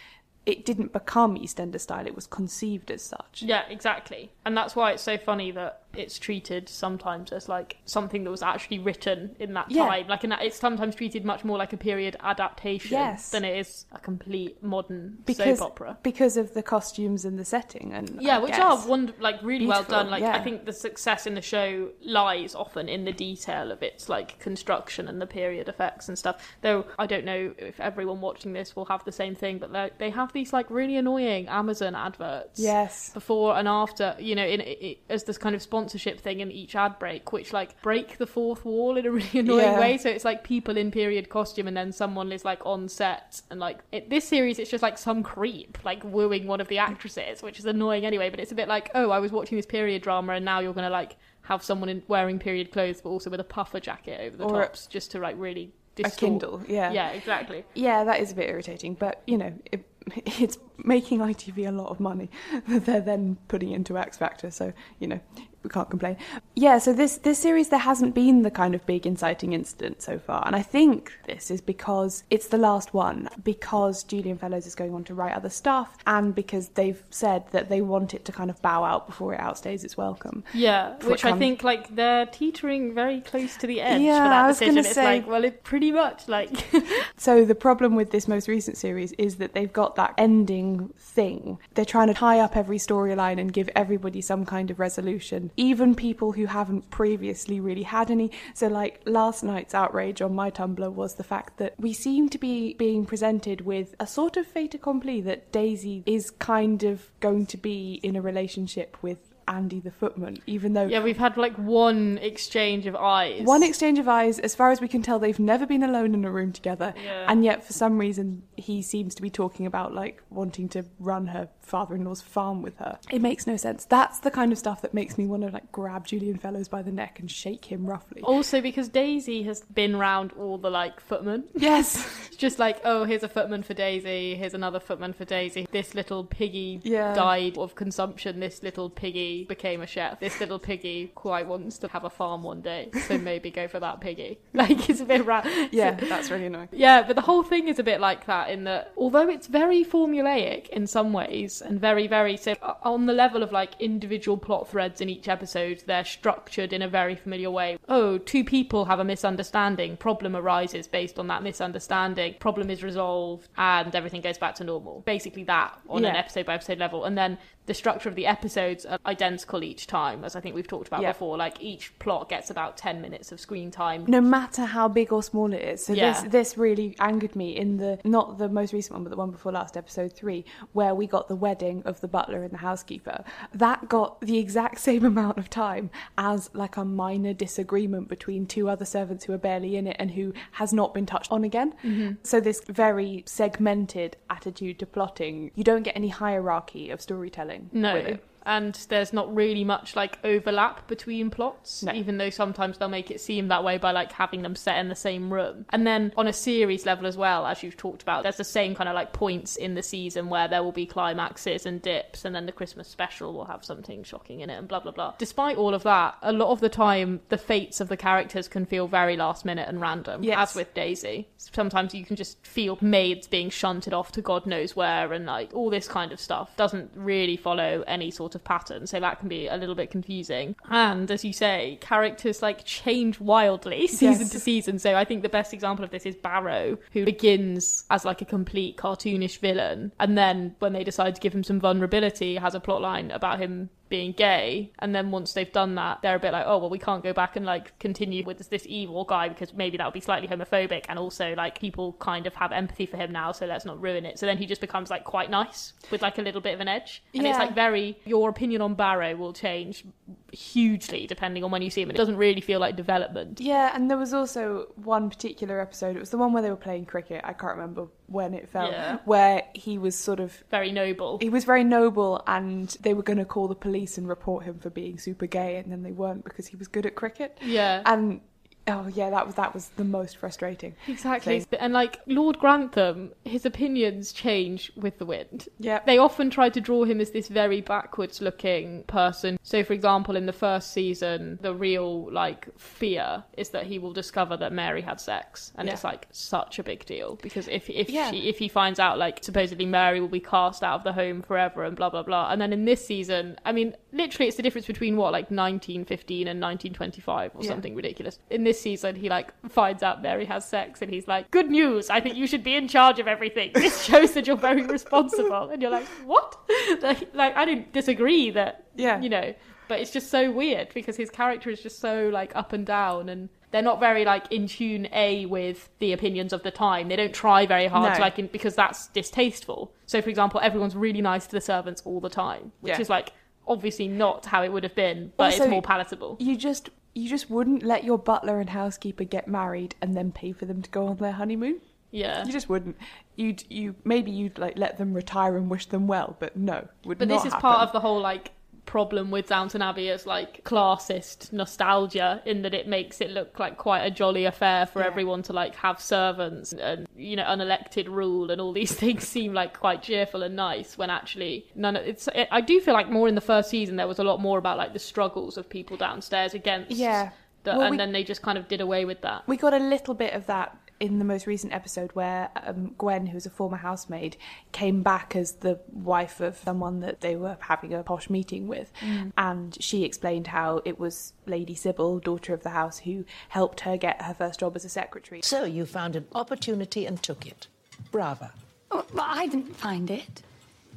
[0.46, 3.42] it didn't become EastEnders style; it was conceived as such.
[3.42, 4.32] Yeah, exactly.
[4.44, 8.42] And that's why it's so funny that it's treated sometimes as like something that was
[8.42, 9.86] actually written in that Yeah.
[9.86, 10.06] time.
[10.08, 13.30] Like in that, it's sometimes treated much more like a period adaptation Yes.
[13.30, 15.98] than it is a complete modern Because soap opera.
[16.02, 18.60] because of the costumes and the setting and Yeah, I which guess.
[18.84, 20.10] are wonder- like really well done.
[20.10, 20.36] Like yeah.
[20.36, 24.38] I think the success in the show lies often in the detail of its like
[24.38, 26.36] construction and the period effects and stuff.
[26.60, 29.90] Though I don't know if everyone watching this will have the same thing, but they-
[29.98, 32.60] they have these like really annoying Amazon adverts.
[32.60, 33.10] Yes.
[33.12, 36.74] Before and after, you know, in it, as this kind of sponsorship thing in each
[36.74, 39.78] ad break, which like break the fourth wall in a really annoying Yeah.
[39.80, 39.98] way.
[39.98, 43.60] So it's like people in period costume, and then someone is like on set, and
[43.60, 47.42] like it, this series, it's just like some creep like wooing one of the actresses,
[47.42, 48.28] which is annoying anyway.
[48.30, 50.74] But it's a bit like, oh, I was watching this period drama, and now you're
[50.74, 54.36] gonna like have someone in, wearing period clothes, but also with a puffer jacket over
[54.36, 55.72] the Or a- tops, just to like really
[56.04, 56.10] a.
[56.10, 56.62] Kindle.
[56.68, 57.64] Yeah, yeah, exactly.
[57.74, 59.84] Yeah, that is a bit irritating, but you know, it,
[60.40, 62.30] it's making ITV a lot of money
[62.68, 65.18] that they're then putting into X Factor, so you know,
[65.62, 66.16] we can't complain.
[66.54, 70.18] Yeah, so this this series there hasn't been the kind of big inciting incident so
[70.18, 74.74] far, and I think this is because it's the last one, because Julian Fellowes is
[74.74, 78.32] going on to write other stuff, and because they've said that they want it to
[78.32, 80.44] kind of bow out before it outstays its welcome.
[80.54, 84.44] Yeah, which I think like they're teetering very close to the edge Yeah, for that
[84.44, 84.78] I was decision.
[84.78, 86.50] It's say- like, well, it pretty much like
[87.16, 91.58] So the problem with this most recent series is that they've got that ending thing.
[91.74, 95.94] They're trying to tie up every storyline and give everybody some kind of resolution, even
[95.94, 98.30] people who haven't previously really had any.
[98.54, 102.38] So like last night's outrage on my Tumblr was the fact that we seem to
[102.38, 107.46] be being presented with a sort of fait accompli that Daisy is kind of going
[107.46, 111.54] to be in a relationship with Andy the footman, even though yeah, we've had like
[111.56, 113.42] one exchange of eyes.
[113.44, 116.24] one exchange of eyes, as far as we can tell, they've never been alone in
[116.24, 116.94] a room together.
[117.02, 117.26] Yeah.
[117.28, 121.28] And yet, for some reason, he seems to be talking about like wanting to run
[121.28, 122.98] her father-in-law's farm with her.
[123.10, 123.84] It makes no sense.
[123.84, 126.80] That's the kind of stuff that makes me want to like grab Julian Fellowes by
[126.82, 128.22] the neck and shake him roughly.
[128.22, 131.44] Also, because Daisy has been round all the like footmen.
[131.54, 132.06] Yes.
[132.28, 134.34] it's just like, oh, here's a footman for Daisy.
[134.34, 135.68] Here's another footman for Daisy.
[135.70, 137.12] This little piggy Yeah.
[137.14, 138.40] died of consumption.
[138.40, 140.20] This little piggy became a chef.
[140.20, 143.80] This little piggy quite wants to have a farm one day, so maybe go for
[143.80, 144.38] that piggy.
[144.58, 146.68] Like it's a bit ra- Yeah, that's really annoying.
[146.72, 149.84] Yeah, but the whole thing is a bit like that in that although it's very
[149.84, 154.68] formulaic in some ways and very, very so on the level of like individual plot
[154.68, 157.78] threads in each episode, they're structured in a very familiar way.
[157.88, 163.48] Oh, two people have a misunderstanding, problem arises based on that misunderstanding, problem is resolved,
[163.56, 165.02] and everything goes back to normal.
[165.06, 167.04] Basically that on an episode by episode level.
[167.04, 169.27] And then the structure of the episodes are identical
[169.62, 171.12] each time, as I think we've talked about Yeah.
[171.12, 171.36] before.
[171.36, 174.04] Like each plot gets about ten minutes of screen time.
[174.08, 175.84] No matter how big or small it is.
[175.86, 176.12] So Yeah.
[176.22, 179.30] this this really angered me in the not the most recent one, but the one
[179.30, 183.24] before last, episode three, where we got the wedding of the butler and the housekeeper.
[183.52, 188.68] That got the exact same amount of time as like a minor disagreement between two
[188.68, 191.74] other servants who are barely in it and who has not been touched on again.
[191.84, 192.16] Mhm.
[192.22, 198.16] So this very segmented attitude to plotting, you don't get any hierarchy of storytelling No.
[198.48, 203.20] And there's not really much like overlap between plots, even though sometimes they'll make it
[203.20, 205.66] seem that way by like having them set in the same room.
[205.70, 208.74] And then on a series level as well, as you've talked about, there's the same
[208.74, 212.34] kind of like points in the season where there will be climaxes and dips, and
[212.34, 215.14] then the Christmas special will have something shocking in it, and blah blah blah.
[215.18, 218.64] Despite all of that, a lot of the time the fates of the characters can
[218.64, 220.50] feel very last minute and random, Yes.
[220.50, 221.28] as with Daisy.
[221.36, 225.50] Sometimes you can just feel maids being shunted off to God knows where, and like
[225.54, 229.28] all this kind of stuff doesn't really follow any sort of pattern, so that can
[229.28, 230.56] be a little bit confusing.
[230.70, 234.30] And as you say, characters like change wildly season Yes.
[234.30, 234.78] to season.
[234.78, 238.24] So I think the best example of this is Barrow, who begins as like a
[238.24, 242.60] complete cartoonish villain, and then when they decide to give him some vulnerability, has a
[242.60, 246.32] plot line about him being gay and then once they've done that they're a bit
[246.32, 249.28] like oh well we can't go back and like continue with this, this evil guy
[249.28, 250.84] because maybe that would be slightly homophobic.
[250.88, 254.04] And also like people kind of have empathy for him now so let's not ruin
[254.04, 254.18] it.
[254.18, 256.68] So then he just becomes like quite nice with like a little bit of an
[256.68, 257.02] edge.
[257.14, 259.84] And it's like very your opinion on barrow will change
[260.32, 263.90] hugely depending on when you see him it doesn't really feel like development Yeah, and
[263.90, 265.96] there was also one particular episode.
[265.96, 267.20] It was the one where they were playing cricket.
[267.24, 268.70] I can't remember when it fell.
[268.70, 268.98] Yeah.
[269.04, 271.18] Where he was sort of very noble.
[271.20, 274.58] He was very noble, and they were going to call the police and report him
[274.58, 277.38] for being super gay, and then they weren't because he was good at cricket.
[277.42, 277.82] Yeah.
[277.84, 278.20] And
[278.68, 280.74] oh yeah, that was that was the most frustrating.
[280.88, 281.40] Exactly.
[281.40, 281.58] thing.
[281.60, 285.48] And like Lord Grantham, his opinions change with the wind.
[285.58, 285.80] Yeah.
[285.86, 289.38] They often try to draw him as this very backwards looking person.
[289.42, 293.92] So for example, in the first season, the real like fear is that he will
[293.92, 295.52] discover that Mary had sex.
[295.56, 295.74] And Yeah.
[295.74, 298.10] it's like such a big deal because if if Yeah.
[298.10, 301.22] she if he finds out like supposedly Mary will be cast out of the home
[301.22, 302.30] forever and blah blah blah.
[302.30, 306.28] And then in this season, I mean, literally it's the difference between what like 1915
[306.28, 307.48] and 1925 or Yeah.
[307.48, 308.18] something ridiculous.
[308.30, 311.90] In this season, he like finds out Mary has sex, and he's like, "Good news!
[311.90, 313.50] I think you should be in charge of everything.
[313.54, 316.36] This shows that you're very responsible." And you're like, "What?"
[316.82, 319.00] like, like I don't disagree that, Yeah.
[319.00, 319.34] you know,
[319.68, 323.08] but it's just so weird because his character is just so like up and down
[323.08, 323.28] and.
[323.50, 326.88] They're not very like in tune a with the opinions of the time.
[326.88, 329.72] They don't try very hard to like in, because that's distasteful.
[329.86, 332.80] So for example, everyone's really nice to the servants all the time, which Yeah.
[332.82, 333.12] is like
[333.48, 336.16] obviously not how it would have been, but Also, it's more palatable.
[336.20, 340.32] You just you just wouldn't let your butler and housekeeper get married and then pay
[340.32, 341.60] for them to go on their honeymoon.
[341.90, 342.24] Yeah.
[342.26, 342.76] You just wouldn't.
[343.16, 346.98] You'd you maybe you'd like let them retire and wish them well, but no, would
[346.98, 347.40] But this is happen.
[347.40, 348.32] part of the whole like
[348.68, 353.56] problem with Downton Abbey as like classist nostalgia in that it makes it look like
[353.56, 358.30] quite a jolly affair for everyone to like have servants and you know unelected rule
[358.30, 362.08] and all these things seem like quite cheerful and nice when actually none of it's
[362.14, 364.36] it, I do feel like more in the first season there was a lot more
[364.38, 367.10] about like the struggles of people downstairs against Yeah.
[367.44, 369.26] the, Well, and we- then they just kind of did away with that.
[369.26, 373.06] We got a little bit of that in the most recent episode where um, Gwen,
[373.06, 374.16] who's a former housemaid,
[374.52, 378.72] came back as the wife of someone that they were having a posh meeting with.
[378.80, 379.12] Mm.
[379.18, 383.76] And she explained how it was Lady Sybil, daughter of the house, who helped her
[383.76, 385.20] get her first job as a secretary.
[385.22, 387.48] So you found an opportunity and took it.
[387.90, 388.32] Brava.
[388.70, 390.22] Oh, but I didn't find it.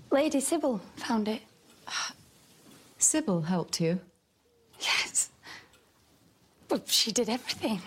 [0.10, 1.42] Lady Sybil found it.
[2.98, 4.00] Sybil helped you.
[4.80, 5.30] Yes.
[6.68, 7.82] But she did everything.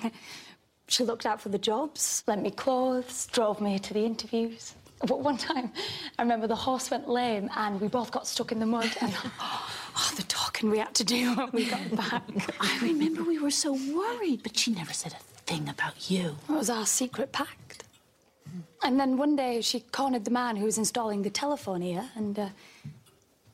[0.89, 4.75] She looked out for the jobs, lent me clothes, drove me to the interviews.
[5.07, 5.73] But one time,
[6.19, 8.91] I remember the horse went lame and we both got stuck in the mud.
[9.01, 12.23] And oh, the talking we had to do when we got back.
[12.61, 16.37] I remember we were so worried, but she never said a thing about you.
[16.49, 17.85] It was our secret pact.
[18.83, 22.39] And then one day she cornered the man who was installing the telephone here, and
[22.39, 22.49] uh,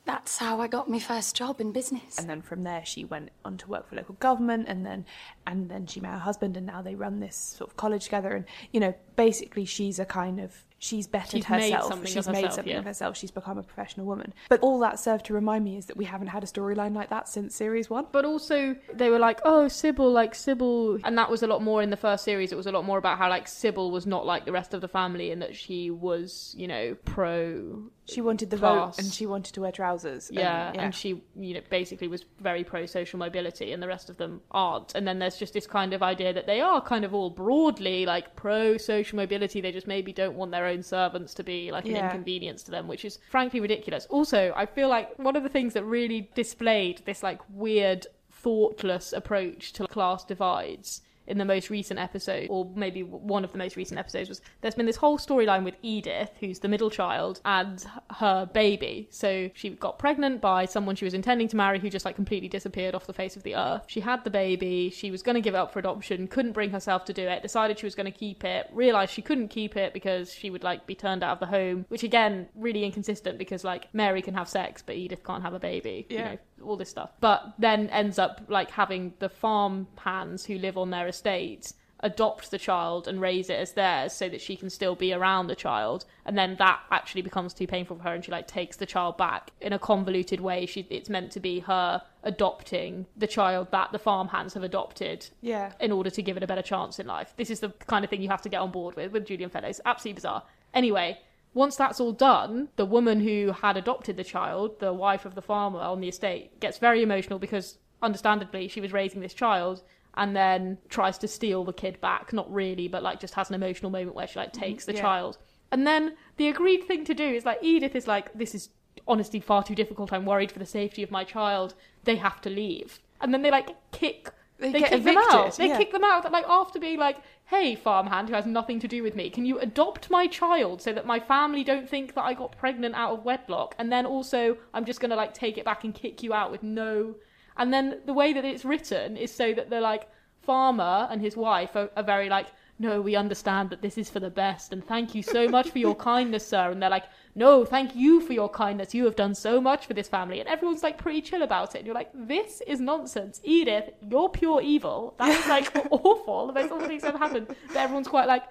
[0.04, 2.18] that's how I got my first job in business.
[2.18, 5.04] And then from there, she went on to work for local government, and then
[5.46, 8.32] and then she met her husband, and now they run this sort of college together.
[8.34, 11.88] And you know, basically, she's a kind of she's bettered She's herself.
[11.88, 12.78] something she's of made something yeah.
[12.78, 13.14] of herself.
[13.16, 14.32] She's become a professional woman.
[14.48, 17.10] But all that served to remind me is that we haven't had a storyline like
[17.10, 18.06] that since series one.
[18.10, 21.82] But also, they were like, "Oh, Sybil, like Sybil," and that was a lot more
[21.82, 22.50] in the first series.
[22.50, 24.80] It was a lot more about how like Sybil was not like the rest of
[24.80, 27.82] the family, and that she was, you know, pro.
[28.06, 28.96] She wanted the class.
[28.96, 30.30] vote, and she wanted to wear trousers.
[30.30, 30.82] and- Yeah, yeah.
[30.82, 34.40] and she, you know, basically was very pro social mobility, and the rest of them
[34.50, 34.94] aren't.
[34.96, 38.06] And then there's just this kind of idea that they are kind of all broadly
[38.06, 39.60] like pro social mobility.
[39.60, 42.06] They just maybe don't want their own servants to be like an Yeah.
[42.06, 44.06] inconvenience to them, which is frankly ridiculous.
[44.10, 49.12] Also, I feel like one of the things that really displayed this like weird, thoughtless
[49.12, 53.76] approach to class divides in the most recent episode, or maybe one of the most
[53.76, 57.86] recent episodes, was there's been this whole storyline with Edith, who's the middle child, and
[58.16, 59.08] her baby.
[59.10, 62.48] So she got pregnant by someone she was intending to marry who just like completely
[62.48, 63.84] disappeared off the face of the earth.
[63.86, 66.70] She had the baby, she was going to give it up for adoption, couldn't bring
[66.70, 69.76] herself to do it, decided she was going to keep it, realized she couldn't keep
[69.76, 73.38] it because she would like be turned out of the home, which again, really inconsistent
[73.38, 76.06] because like Mary can have sex, but Edith can't have a baby.
[76.08, 76.24] You Yeah.
[76.32, 77.10] know, all this stuff.
[77.20, 82.50] But then ends up like having the farm hands who live on their estate adopt
[82.50, 85.54] the child and raise it as theirs so that she can still be around the
[85.54, 86.06] child.
[86.24, 89.18] And then that actually becomes too painful for her and she like takes the child
[89.18, 90.64] back in a convoluted way.
[90.64, 95.28] She it's meant to be her adopting the child that the farm hands have adopted
[95.42, 95.72] Yeah.
[95.78, 97.34] in order to give it a better chance in life.
[97.36, 99.50] This is the kind of thing you have to get on board with with Julian
[99.50, 99.80] Fellowes.
[99.84, 100.42] Absolutely bizarre.
[100.72, 101.18] Anyway
[101.54, 105.42] once that's all done, the woman who had adopted the child, the wife of the
[105.42, 109.82] farmer on the estate, gets very emotional because, understandably, she was raising this child
[110.14, 112.32] and then tries to steal the kid back.
[112.32, 114.62] Not really, but like just has an emotional moment where she like mm-hmm.
[114.62, 115.00] takes the Yeah.
[115.00, 115.38] child.
[115.72, 118.70] And then the agreed thing to do is like Edith is like, this is
[119.06, 120.12] honestly far too difficult.
[120.12, 121.74] I'm worried for the safety of my child.
[122.04, 123.00] They have to leave.
[123.20, 124.30] And then they like kick.
[124.58, 125.56] They They, get kick them out.
[125.56, 125.78] They yeah.
[125.78, 126.30] kick them out.
[126.30, 127.18] Like after being like,
[127.50, 130.92] "Hey, farmhand who has nothing to do with me, can you adopt my child so
[130.92, 133.74] that my family don't think that I got pregnant out of wedlock?
[133.76, 136.62] And then also, I'm just gonna like take it back and kick you out with
[136.62, 137.16] no."
[137.56, 140.08] And then the way that it's written is so that the like
[140.40, 142.46] farmer and his wife are, are very like,
[142.78, 145.78] "No, we understand that this is for the best, and thank you so much for
[145.78, 148.94] your kindness, sir." And they're like, "No, thank you for your kindness.
[148.94, 151.78] You have done so much for this family." And everyone's like pretty chill about it.
[151.78, 153.90] And you're like, "This is nonsense, Edith.
[154.08, 155.14] You're pure evil.
[155.18, 156.48] That is like awful.
[156.48, 158.44] The most awful things ever happened." But everyone's quite like.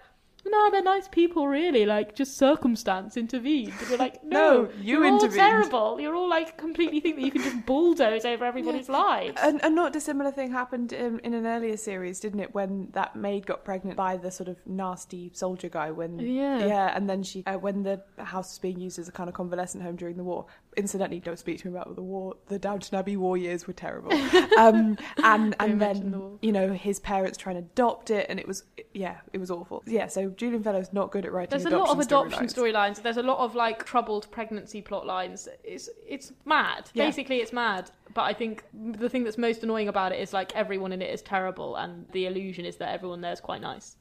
[0.45, 1.85] No, they're nice people, really.
[1.85, 3.73] Like, just circumstance intervened.
[3.79, 5.99] And you're like, no, No, you you're all terrible.
[5.99, 9.37] You're all like completely think that you can just bulldoze over everybody's lives.
[9.41, 12.53] And, and not dissimilar thing happened in, in an earlier series, didn't it?
[12.53, 15.91] When that maid got pregnant by the sort of nasty soldier guy.
[15.91, 16.65] When Yeah.
[16.65, 19.35] yeah, and then she uh, when the house was being used as a kind of
[19.35, 20.45] convalescent home during the war.
[20.77, 22.35] Incidentally, don't speak to me about the war.
[22.47, 24.13] The Downton Abbey war years were terrible.
[24.57, 28.39] um, and and mention the then you know his parents trying to adopt it, and
[28.39, 28.63] it was
[28.93, 29.83] yeah, it was awful.
[29.85, 31.49] Yeah, so Julian Fellowes not good at writing.
[31.49, 32.97] There's a lot of adoption storylines.
[32.97, 33.01] storylines.
[33.01, 35.47] There's a lot of like troubled pregnancy plot lines.
[35.63, 36.89] It's it's mad.
[36.93, 37.05] Yeah.
[37.05, 37.91] Basically, it's mad.
[38.13, 41.13] But I think the thing that's most annoying about it is like everyone in it
[41.13, 43.97] is terrible, and the illusion is that everyone there is quite nice.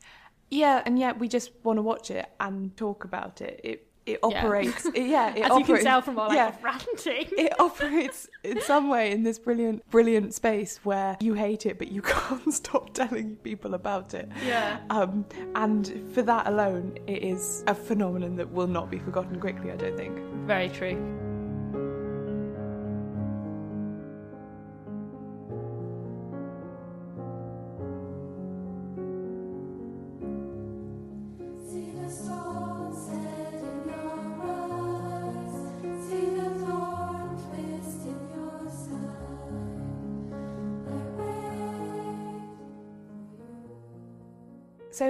[0.50, 3.60] Yeah, and yet we just want to watch it and talk about it.
[3.62, 4.38] It it Yeah.
[4.44, 4.86] operates.
[4.86, 6.54] it- yeah, it As you can tell from like yeah.
[6.62, 7.26] ranting.
[7.36, 11.88] it operates in some way in this brilliant, brilliant space where you hate it, but
[11.92, 14.28] you can't stop telling people about it.
[14.46, 14.78] Yeah.
[14.90, 19.70] Um, and for that alone, it is a phenomenon that will not be forgotten quickly.
[19.72, 20.18] I don't think.
[20.46, 20.96] Very true.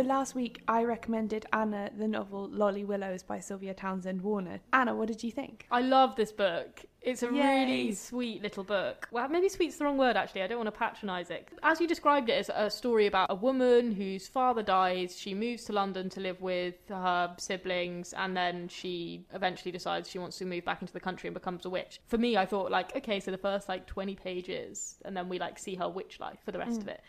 [0.08, 4.60] Last week, I recommended Anna the novel *Lolly Willowes* by Sylvia Townsend Warner.
[4.72, 5.66] Anna, what did you think?
[5.70, 6.86] I love this book.
[7.02, 7.32] It's a Yay.
[7.66, 9.06] really sweet little book.
[9.12, 10.40] Well, maybe sweet's the wrong word, actually.
[10.40, 11.50] I don't want to patronise it.
[11.62, 15.14] As you described it, as a story about a woman whose father dies.
[15.14, 20.18] She moves to London to live with her siblings, and then she eventually decides she
[20.18, 22.00] wants to move back into the country and becomes a witch.
[22.06, 25.38] For me, I thought, like, okay, so the first, like, 20 pages, and then we,
[25.38, 26.82] like, see her witch life for the rest Mm.
[26.84, 27.02] of it.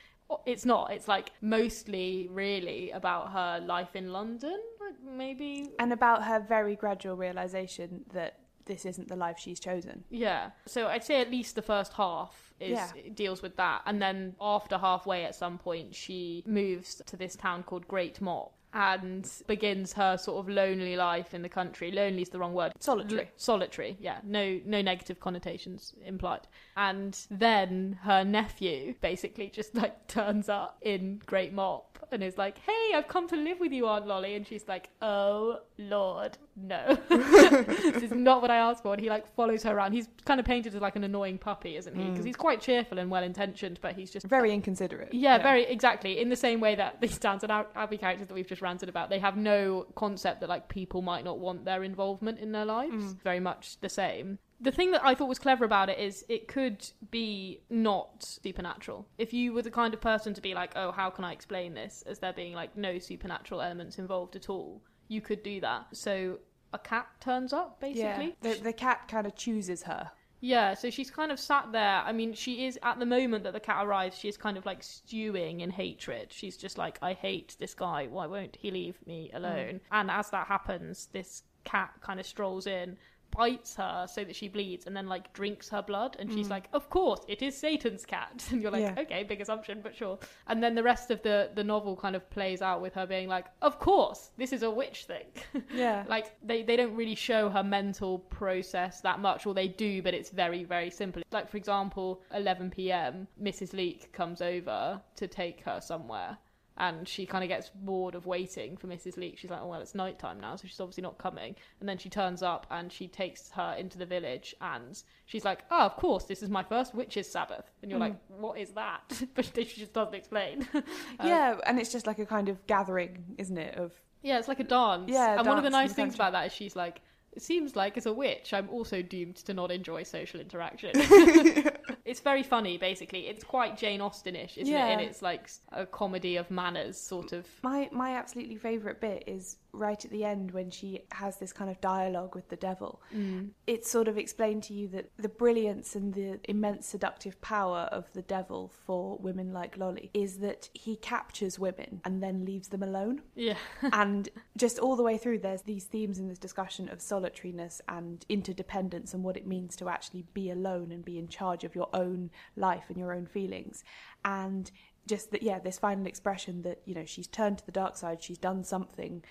[0.46, 0.92] It's not.
[0.92, 6.76] It's, like, mostly, really, about her life in London, like, maybe And about her very
[6.76, 10.04] gradual realization that this isn't the life she's chosen.
[10.12, 10.52] Yeah.
[10.68, 12.92] So I'd say at least the first half is Yeah.
[13.14, 17.64] deals with that, and then after halfway, at some point, she moves to this town
[17.64, 21.92] called Great Mop and begins her sort of lonely life in the country.
[21.92, 22.74] Lonely is the wrong word.
[22.80, 23.22] Solitary.
[23.22, 23.98] L- solitary.
[24.00, 24.20] Yeah.
[24.24, 24.60] No.
[24.66, 26.48] No negative connotations implied.
[26.78, 32.58] And then her nephew basically just like turns up in Great Mop and is like,
[32.60, 36.98] "Hey, I've come to live with you, Aunt Lolly," and she's like, "Oh Lord, no."
[37.10, 38.94] this is not what I asked for.
[38.94, 39.94] And he like follows her around.
[39.94, 42.04] He's kind of painted as like an annoying puppy, isn't he?
[42.10, 42.28] Because Mm.
[42.28, 45.14] he's quite cheerful and well intentioned, but he's just Very inconsiderate.
[45.14, 46.20] yeah, very exactly.
[46.20, 49.10] In the same way that these Downton Ab- Abbey characters that we've just ranted about,
[49.10, 53.14] they have no concept that like people might not want their involvement in their lives.
[53.14, 53.22] Mm.
[53.24, 54.40] Very much the same.
[54.62, 59.08] The thing that I thought was clever about it is it could be not supernatural.
[59.18, 61.74] If you were the kind of person to be like, oh, how can I explain
[61.74, 65.88] this as there being like no supernatural elements involved at all, you could do that.
[65.94, 66.40] So
[66.74, 68.36] a cat turns up, basically.
[68.42, 68.54] Yeah.
[68.54, 70.12] The, the cat kind of chooses her.
[70.42, 72.02] Yeah, so she's kind of sat there.
[72.06, 74.66] I mean, she is at the moment that the cat arrives, she is kind of
[74.66, 76.32] like stewing in hatred.
[76.32, 78.08] She's just like, I hate this guy.
[78.08, 79.76] Why won't he leave me alone?
[79.76, 79.80] Mm.
[79.92, 82.98] And as that happens, this cat kind of strolls in,
[83.32, 86.16] bites her so that she bleeds, and then like drinks her blood.
[86.20, 86.52] And she's Mm.
[86.52, 88.48] like, Of course, it is Satan's cat.
[88.52, 88.96] And you're like, Yeah.
[89.04, 90.18] Okay, big assumption, but sure.
[90.48, 93.28] And then the rest of the the novel kind of plays out with her being
[93.30, 95.28] like, Of course, this is a witch thing.
[95.74, 96.04] Yeah.
[96.08, 100.14] like they, they don't really show her mental process that much or they do but
[100.14, 105.62] it's very very simple like for example 11 p.m mrs Leak comes over to take
[105.62, 106.38] her somewhere
[106.80, 109.82] and she kind of gets bored of waiting for mrs Leak she's like oh well
[109.82, 113.08] it's nighttime now so she's obviously not coming and then she turns up and she
[113.08, 116.96] takes her into the village and she's like oh of course this is my first
[116.96, 118.04] witches sabbath and you're Mm.
[118.04, 120.82] like what is that but she just doesn't explain Uh,
[121.26, 123.76] yeah, and it's just like a kind of gathering, isn't it?
[123.76, 125.10] Of Yeah, it's like a dance.
[125.12, 127.02] Yeah, and one of the nice the things about that is she's like,
[127.34, 130.92] it seems like as a witch, I'm also doomed to not enjoy social interaction.
[132.06, 133.28] it's very funny, basically.
[133.28, 134.88] It's quite Jane Austen-ish, isn't Yeah.
[134.88, 134.92] it?
[134.94, 137.46] And it's like a comedy of manners, sort of.
[137.64, 141.72] My my absolutely favourite bit is right at the end when she has this kind
[141.72, 143.02] of dialogue with the devil.
[143.16, 143.52] Mm.
[143.66, 148.12] It's sort of explained to you that the brilliance and the immense seductive power of
[148.14, 152.84] the devil for women like Lolly is that he captures women and then leaves them
[152.84, 153.22] alone.
[153.36, 153.56] Yeah.
[153.94, 158.26] and just all the way through, there's these themes in this discussion of solitariness and
[158.30, 161.90] interdependence and what it means to actually be alone and be in charge of your
[161.94, 163.84] own life and your own feelings.
[164.26, 164.70] And
[165.08, 168.22] just that, yeah, this final expression that, you know, she's turned to the dark side,
[168.22, 169.24] she's done something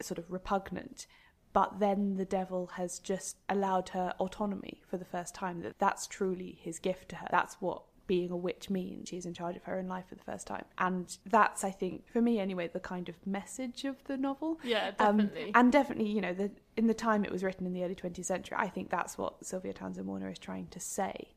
[0.00, 1.06] sort of repugnant.
[1.52, 5.60] But then the devil has just allowed her autonomy for the first time.
[5.62, 7.28] That that's truly his gift to her.
[7.30, 9.08] That's what being a witch means.
[9.08, 10.64] She's in charge of her own life for the first time.
[10.78, 14.58] And that's, I think, for me anyway, the kind of message of the novel.
[14.64, 15.52] Yeah, Um, definitely.
[15.54, 18.24] and definitely, you know, the, in the time it was written in the early 20th
[18.26, 21.28] century, I think that's what Sylvia Townsend Warner is trying to say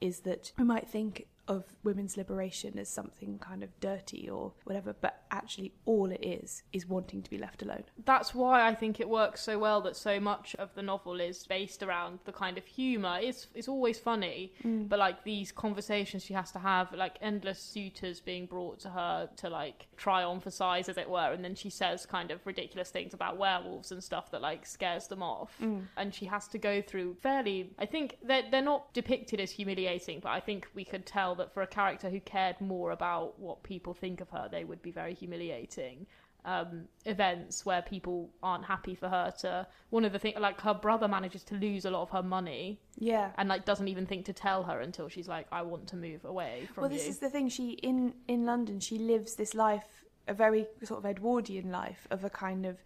[0.00, 4.94] is that we might think of women's liberation as something kind of dirty or whatever,
[5.00, 7.84] but actually all it is is wanting to be left alone.
[8.04, 11.46] That's why I think it works so well that so much of the novel is
[11.46, 13.18] based around the kind of humour.
[13.22, 14.88] It's it's always funny, Mm.
[14.88, 19.28] but like these conversations she has to have, like endless suitors being brought to her
[19.36, 22.44] to like try on for size, as it were, and then she says kind of
[22.46, 25.86] ridiculous things about werewolves and stuff that like scares them off, Mm.
[25.96, 27.70] and she has to go through fairly.
[27.78, 31.52] I think they're they're not depicted as humiliating, but I think we could tell that
[31.52, 34.90] for a character who cared more about what people think of her, they would be
[34.90, 36.06] very humiliating
[36.46, 39.66] um, events where people aren't happy for her to.
[39.90, 42.80] One of the things, like her brother manages to lose a lot of her money.
[42.96, 43.32] Yeah.
[43.36, 46.24] And like doesn't even think to tell her until she's like, I want to move
[46.24, 47.10] away from well, this you.
[47.10, 47.48] is the thing.
[47.48, 52.24] She in in London, she lives this life, a very sort of Edwardian life of
[52.24, 52.78] a kind of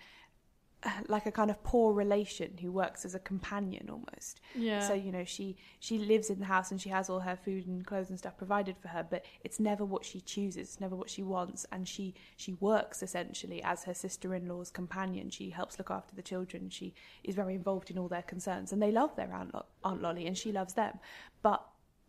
[1.09, 4.41] like a kind of poor relation who works as a companion almost.
[4.55, 4.81] Yeah.
[4.81, 7.67] So you know, she she lives in the house and she has all her food
[7.67, 10.97] and clothes and stuff provided for her, but it's never what she chooses, it's never
[10.97, 15.31] what she wants, and she she works essentially as her sister-in-law's companion.
[15.31, 16.71] She helps look after the children.
[16.71, 20.03] She is very involved in all their concerns, and they love their aunt Lo- Aunt
[20.03, 20.99] Lolly, and she loves them,
[21.43, 21.67] but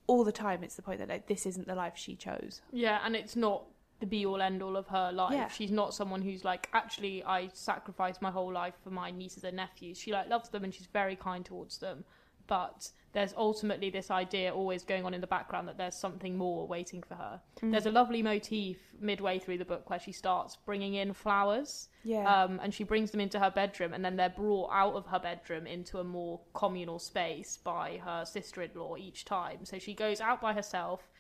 [0.08, 2.62] all the time it's the point that like this isn't the life she chose.
[2.72, 3.64] Yeah, and it's not
[4.02, 5.34] the be all end all of her life.
[5.34, 5.48] Yeah.
[5.48, 9.56] She's not someone who's like, actually, I sacrificed my whole life for my nieces and
[9.56, 9.98] nephews.
[9.98, 12.04] She like loves them and she's very kind towards them.
[12.48, 16.68] But there's ultimately this idea always going on in the background that there's something more
[16.68, 17.42] waiting for her.
[17.62, 17.72] Mm.
[17.72, 21.90] There's a lovely motif midway through the book where she starts bringing in flowers.
[22.04, 22.24] Yeah.
[22.24, 25.20] Um, and she brings them into her bedroom, and then they're brought out of her
[25.20, 29.66] bedroom into a more communal space by her sister in law each time.
[29.66, 31.11] So she goes out by herself,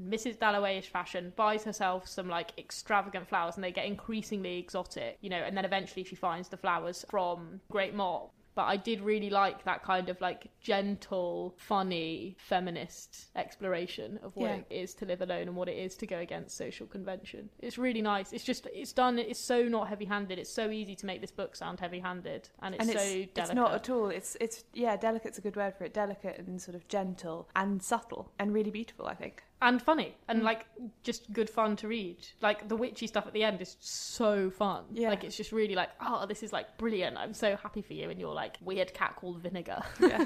[0.00, 0.38] Mrs.
[0.38, 5.36] Dalloway-ish fashion, buys herself some like extravagant flowers, and they get increasingly exotic, you know.
[5.38, 8.32] And then eventually she finds the flowers from Great Mop.
[8.54, 14.50] But I did really like that kind of like gentle, funny, feminist exploration of what
[14.50, 14.56] Yeah.
[14.56, 17.50] it is to live alone and what it is to go against social convention.
[17.60, 18.32] It's really nice.
[18.32, 19.16] It's just it's done.
[19.20, 20.40] It's so not heavy-handed.
[20.40, 23.38] It's so easy to make this book sound heavy-handed, and it's and so it's, delicate.
[23.38, 24.08] it's not at all.
[24.10, 25.94] It's it's yeah, delicate's a good word for it.
[25.94, 29.06] Delicate and sort of gentle and subtle and really beautiful.
[29.06, 29.44] I think.
[29.60, 30.14] And funny Mm.
[30.28, 30.66] and like
[31.02, 32.18] just good fun to read.
[32.40, 34.84] Like the witchy stuff at the end is so fun.
[34.92, 35.10] Yeah.
[35.10, 37.16] Like it's just really like, oh, this is like brilliant.
[37.16, 39.82] I'm so happy for you and your like weird cat called Vinegar.
[40.00, 40.24] Yeah.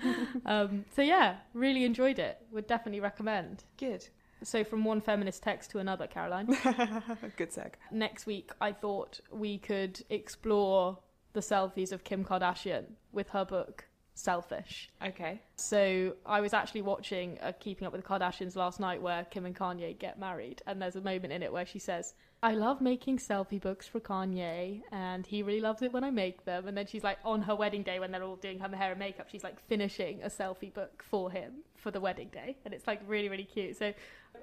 [0.46, 2.38] um, so yeah, really enjoyed it.
[2.52, 3.64] Would definitely recommend.
[3.78, 4.06] Good.
[4.42, 6.46] So from one feminist text to another, Caroline.
[7.36, 7.74] good seg.
[7.90, 10.98] Next week, I thought we could explore
[11.32, 14.90] the selfies of Kim Kardashian with her book selfish.
[15.04, 15.40] Okay.
[15.56, 19.46] So I was actually watching uh, Keeping Up with the Kardashians last night where Kim
[19.46, 22.82] and Kanye get married, and there's a moment in it where she says, I love
[22.82, 26.68] making selfie books for Kanye, and he really loves it when I make them.
[26.68, 28.98] And then she's like, on her wedding day, when they're all doing her hair and
[28.98, 32.58] makeup, she's like finishing a selfie book for him for the wedding day.
[32.66, 33.78] And it's like really, really cute.
[33.78, 33.94] So,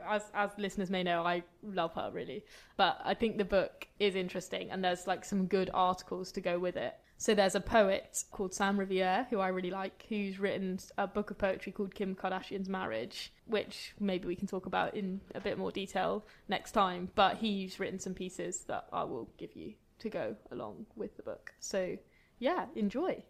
[0.09, 2.43] as, as listeners may know, I love her really.
[2.75, 6.57] But I think the book is interesting, and there's like some good articles to go
[6.57, 6.95] with it.
[7.21, 11.29] So there's a poet called Sam Riviere, who I really like, who's written a book
[11.29, 15.59] of poetry called Kim Kardashian's Marriage, which maybe we can talk about in a bit
[15.59, 17.09] more detail next time.
[17.13, 21.21] But he's written some pieces that I will give you to go along with the
[21.21, 21.53] book.
[21.59, 21.95] So
[22.39, 23.21] yeah, enjoy.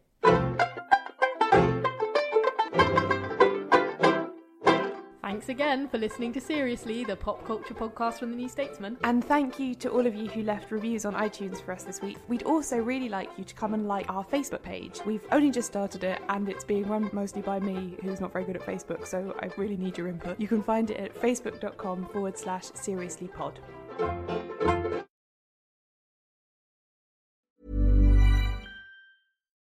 [5.31, 8.97] Thanks again for listening to Seriously, the pop culture podcast from the New Statesman.
[9.05, 12.01] And thank you to all of you who left reviews on iTunes for us this
[12.01, 12.17] week.
[12.27, 14.99] We'd also really like you to come and like our Facebook page.
[15.05, 18.43] We've only just started it and it's being run mostly by me, who's not very
[18.43, 20.37] good at Facebook, so I really need your input.
[20.37, 23.53] You can find it at facebook.com forward slash seriouslypod.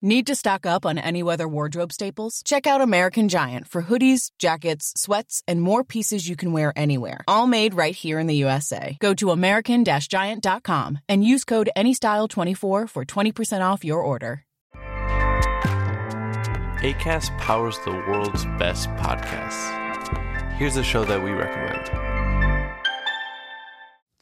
[0.04, 2.42] Need to stock up on any weather wardrobe staples?
[2.44, 7.20] Check out American Giant for hoodies, jackets, sweats, and more pieces you can wear anywhere.
[7.28, 8.96] All made right here in the USA.
[8.98, 14.44] Go to American Giant.com and use code ANYSTYLE24 for 20% off your order.
[16.82, 19.70] ACAST powers the world's best podcasts.
[20.54, 22.11] Here's a show that we recommend.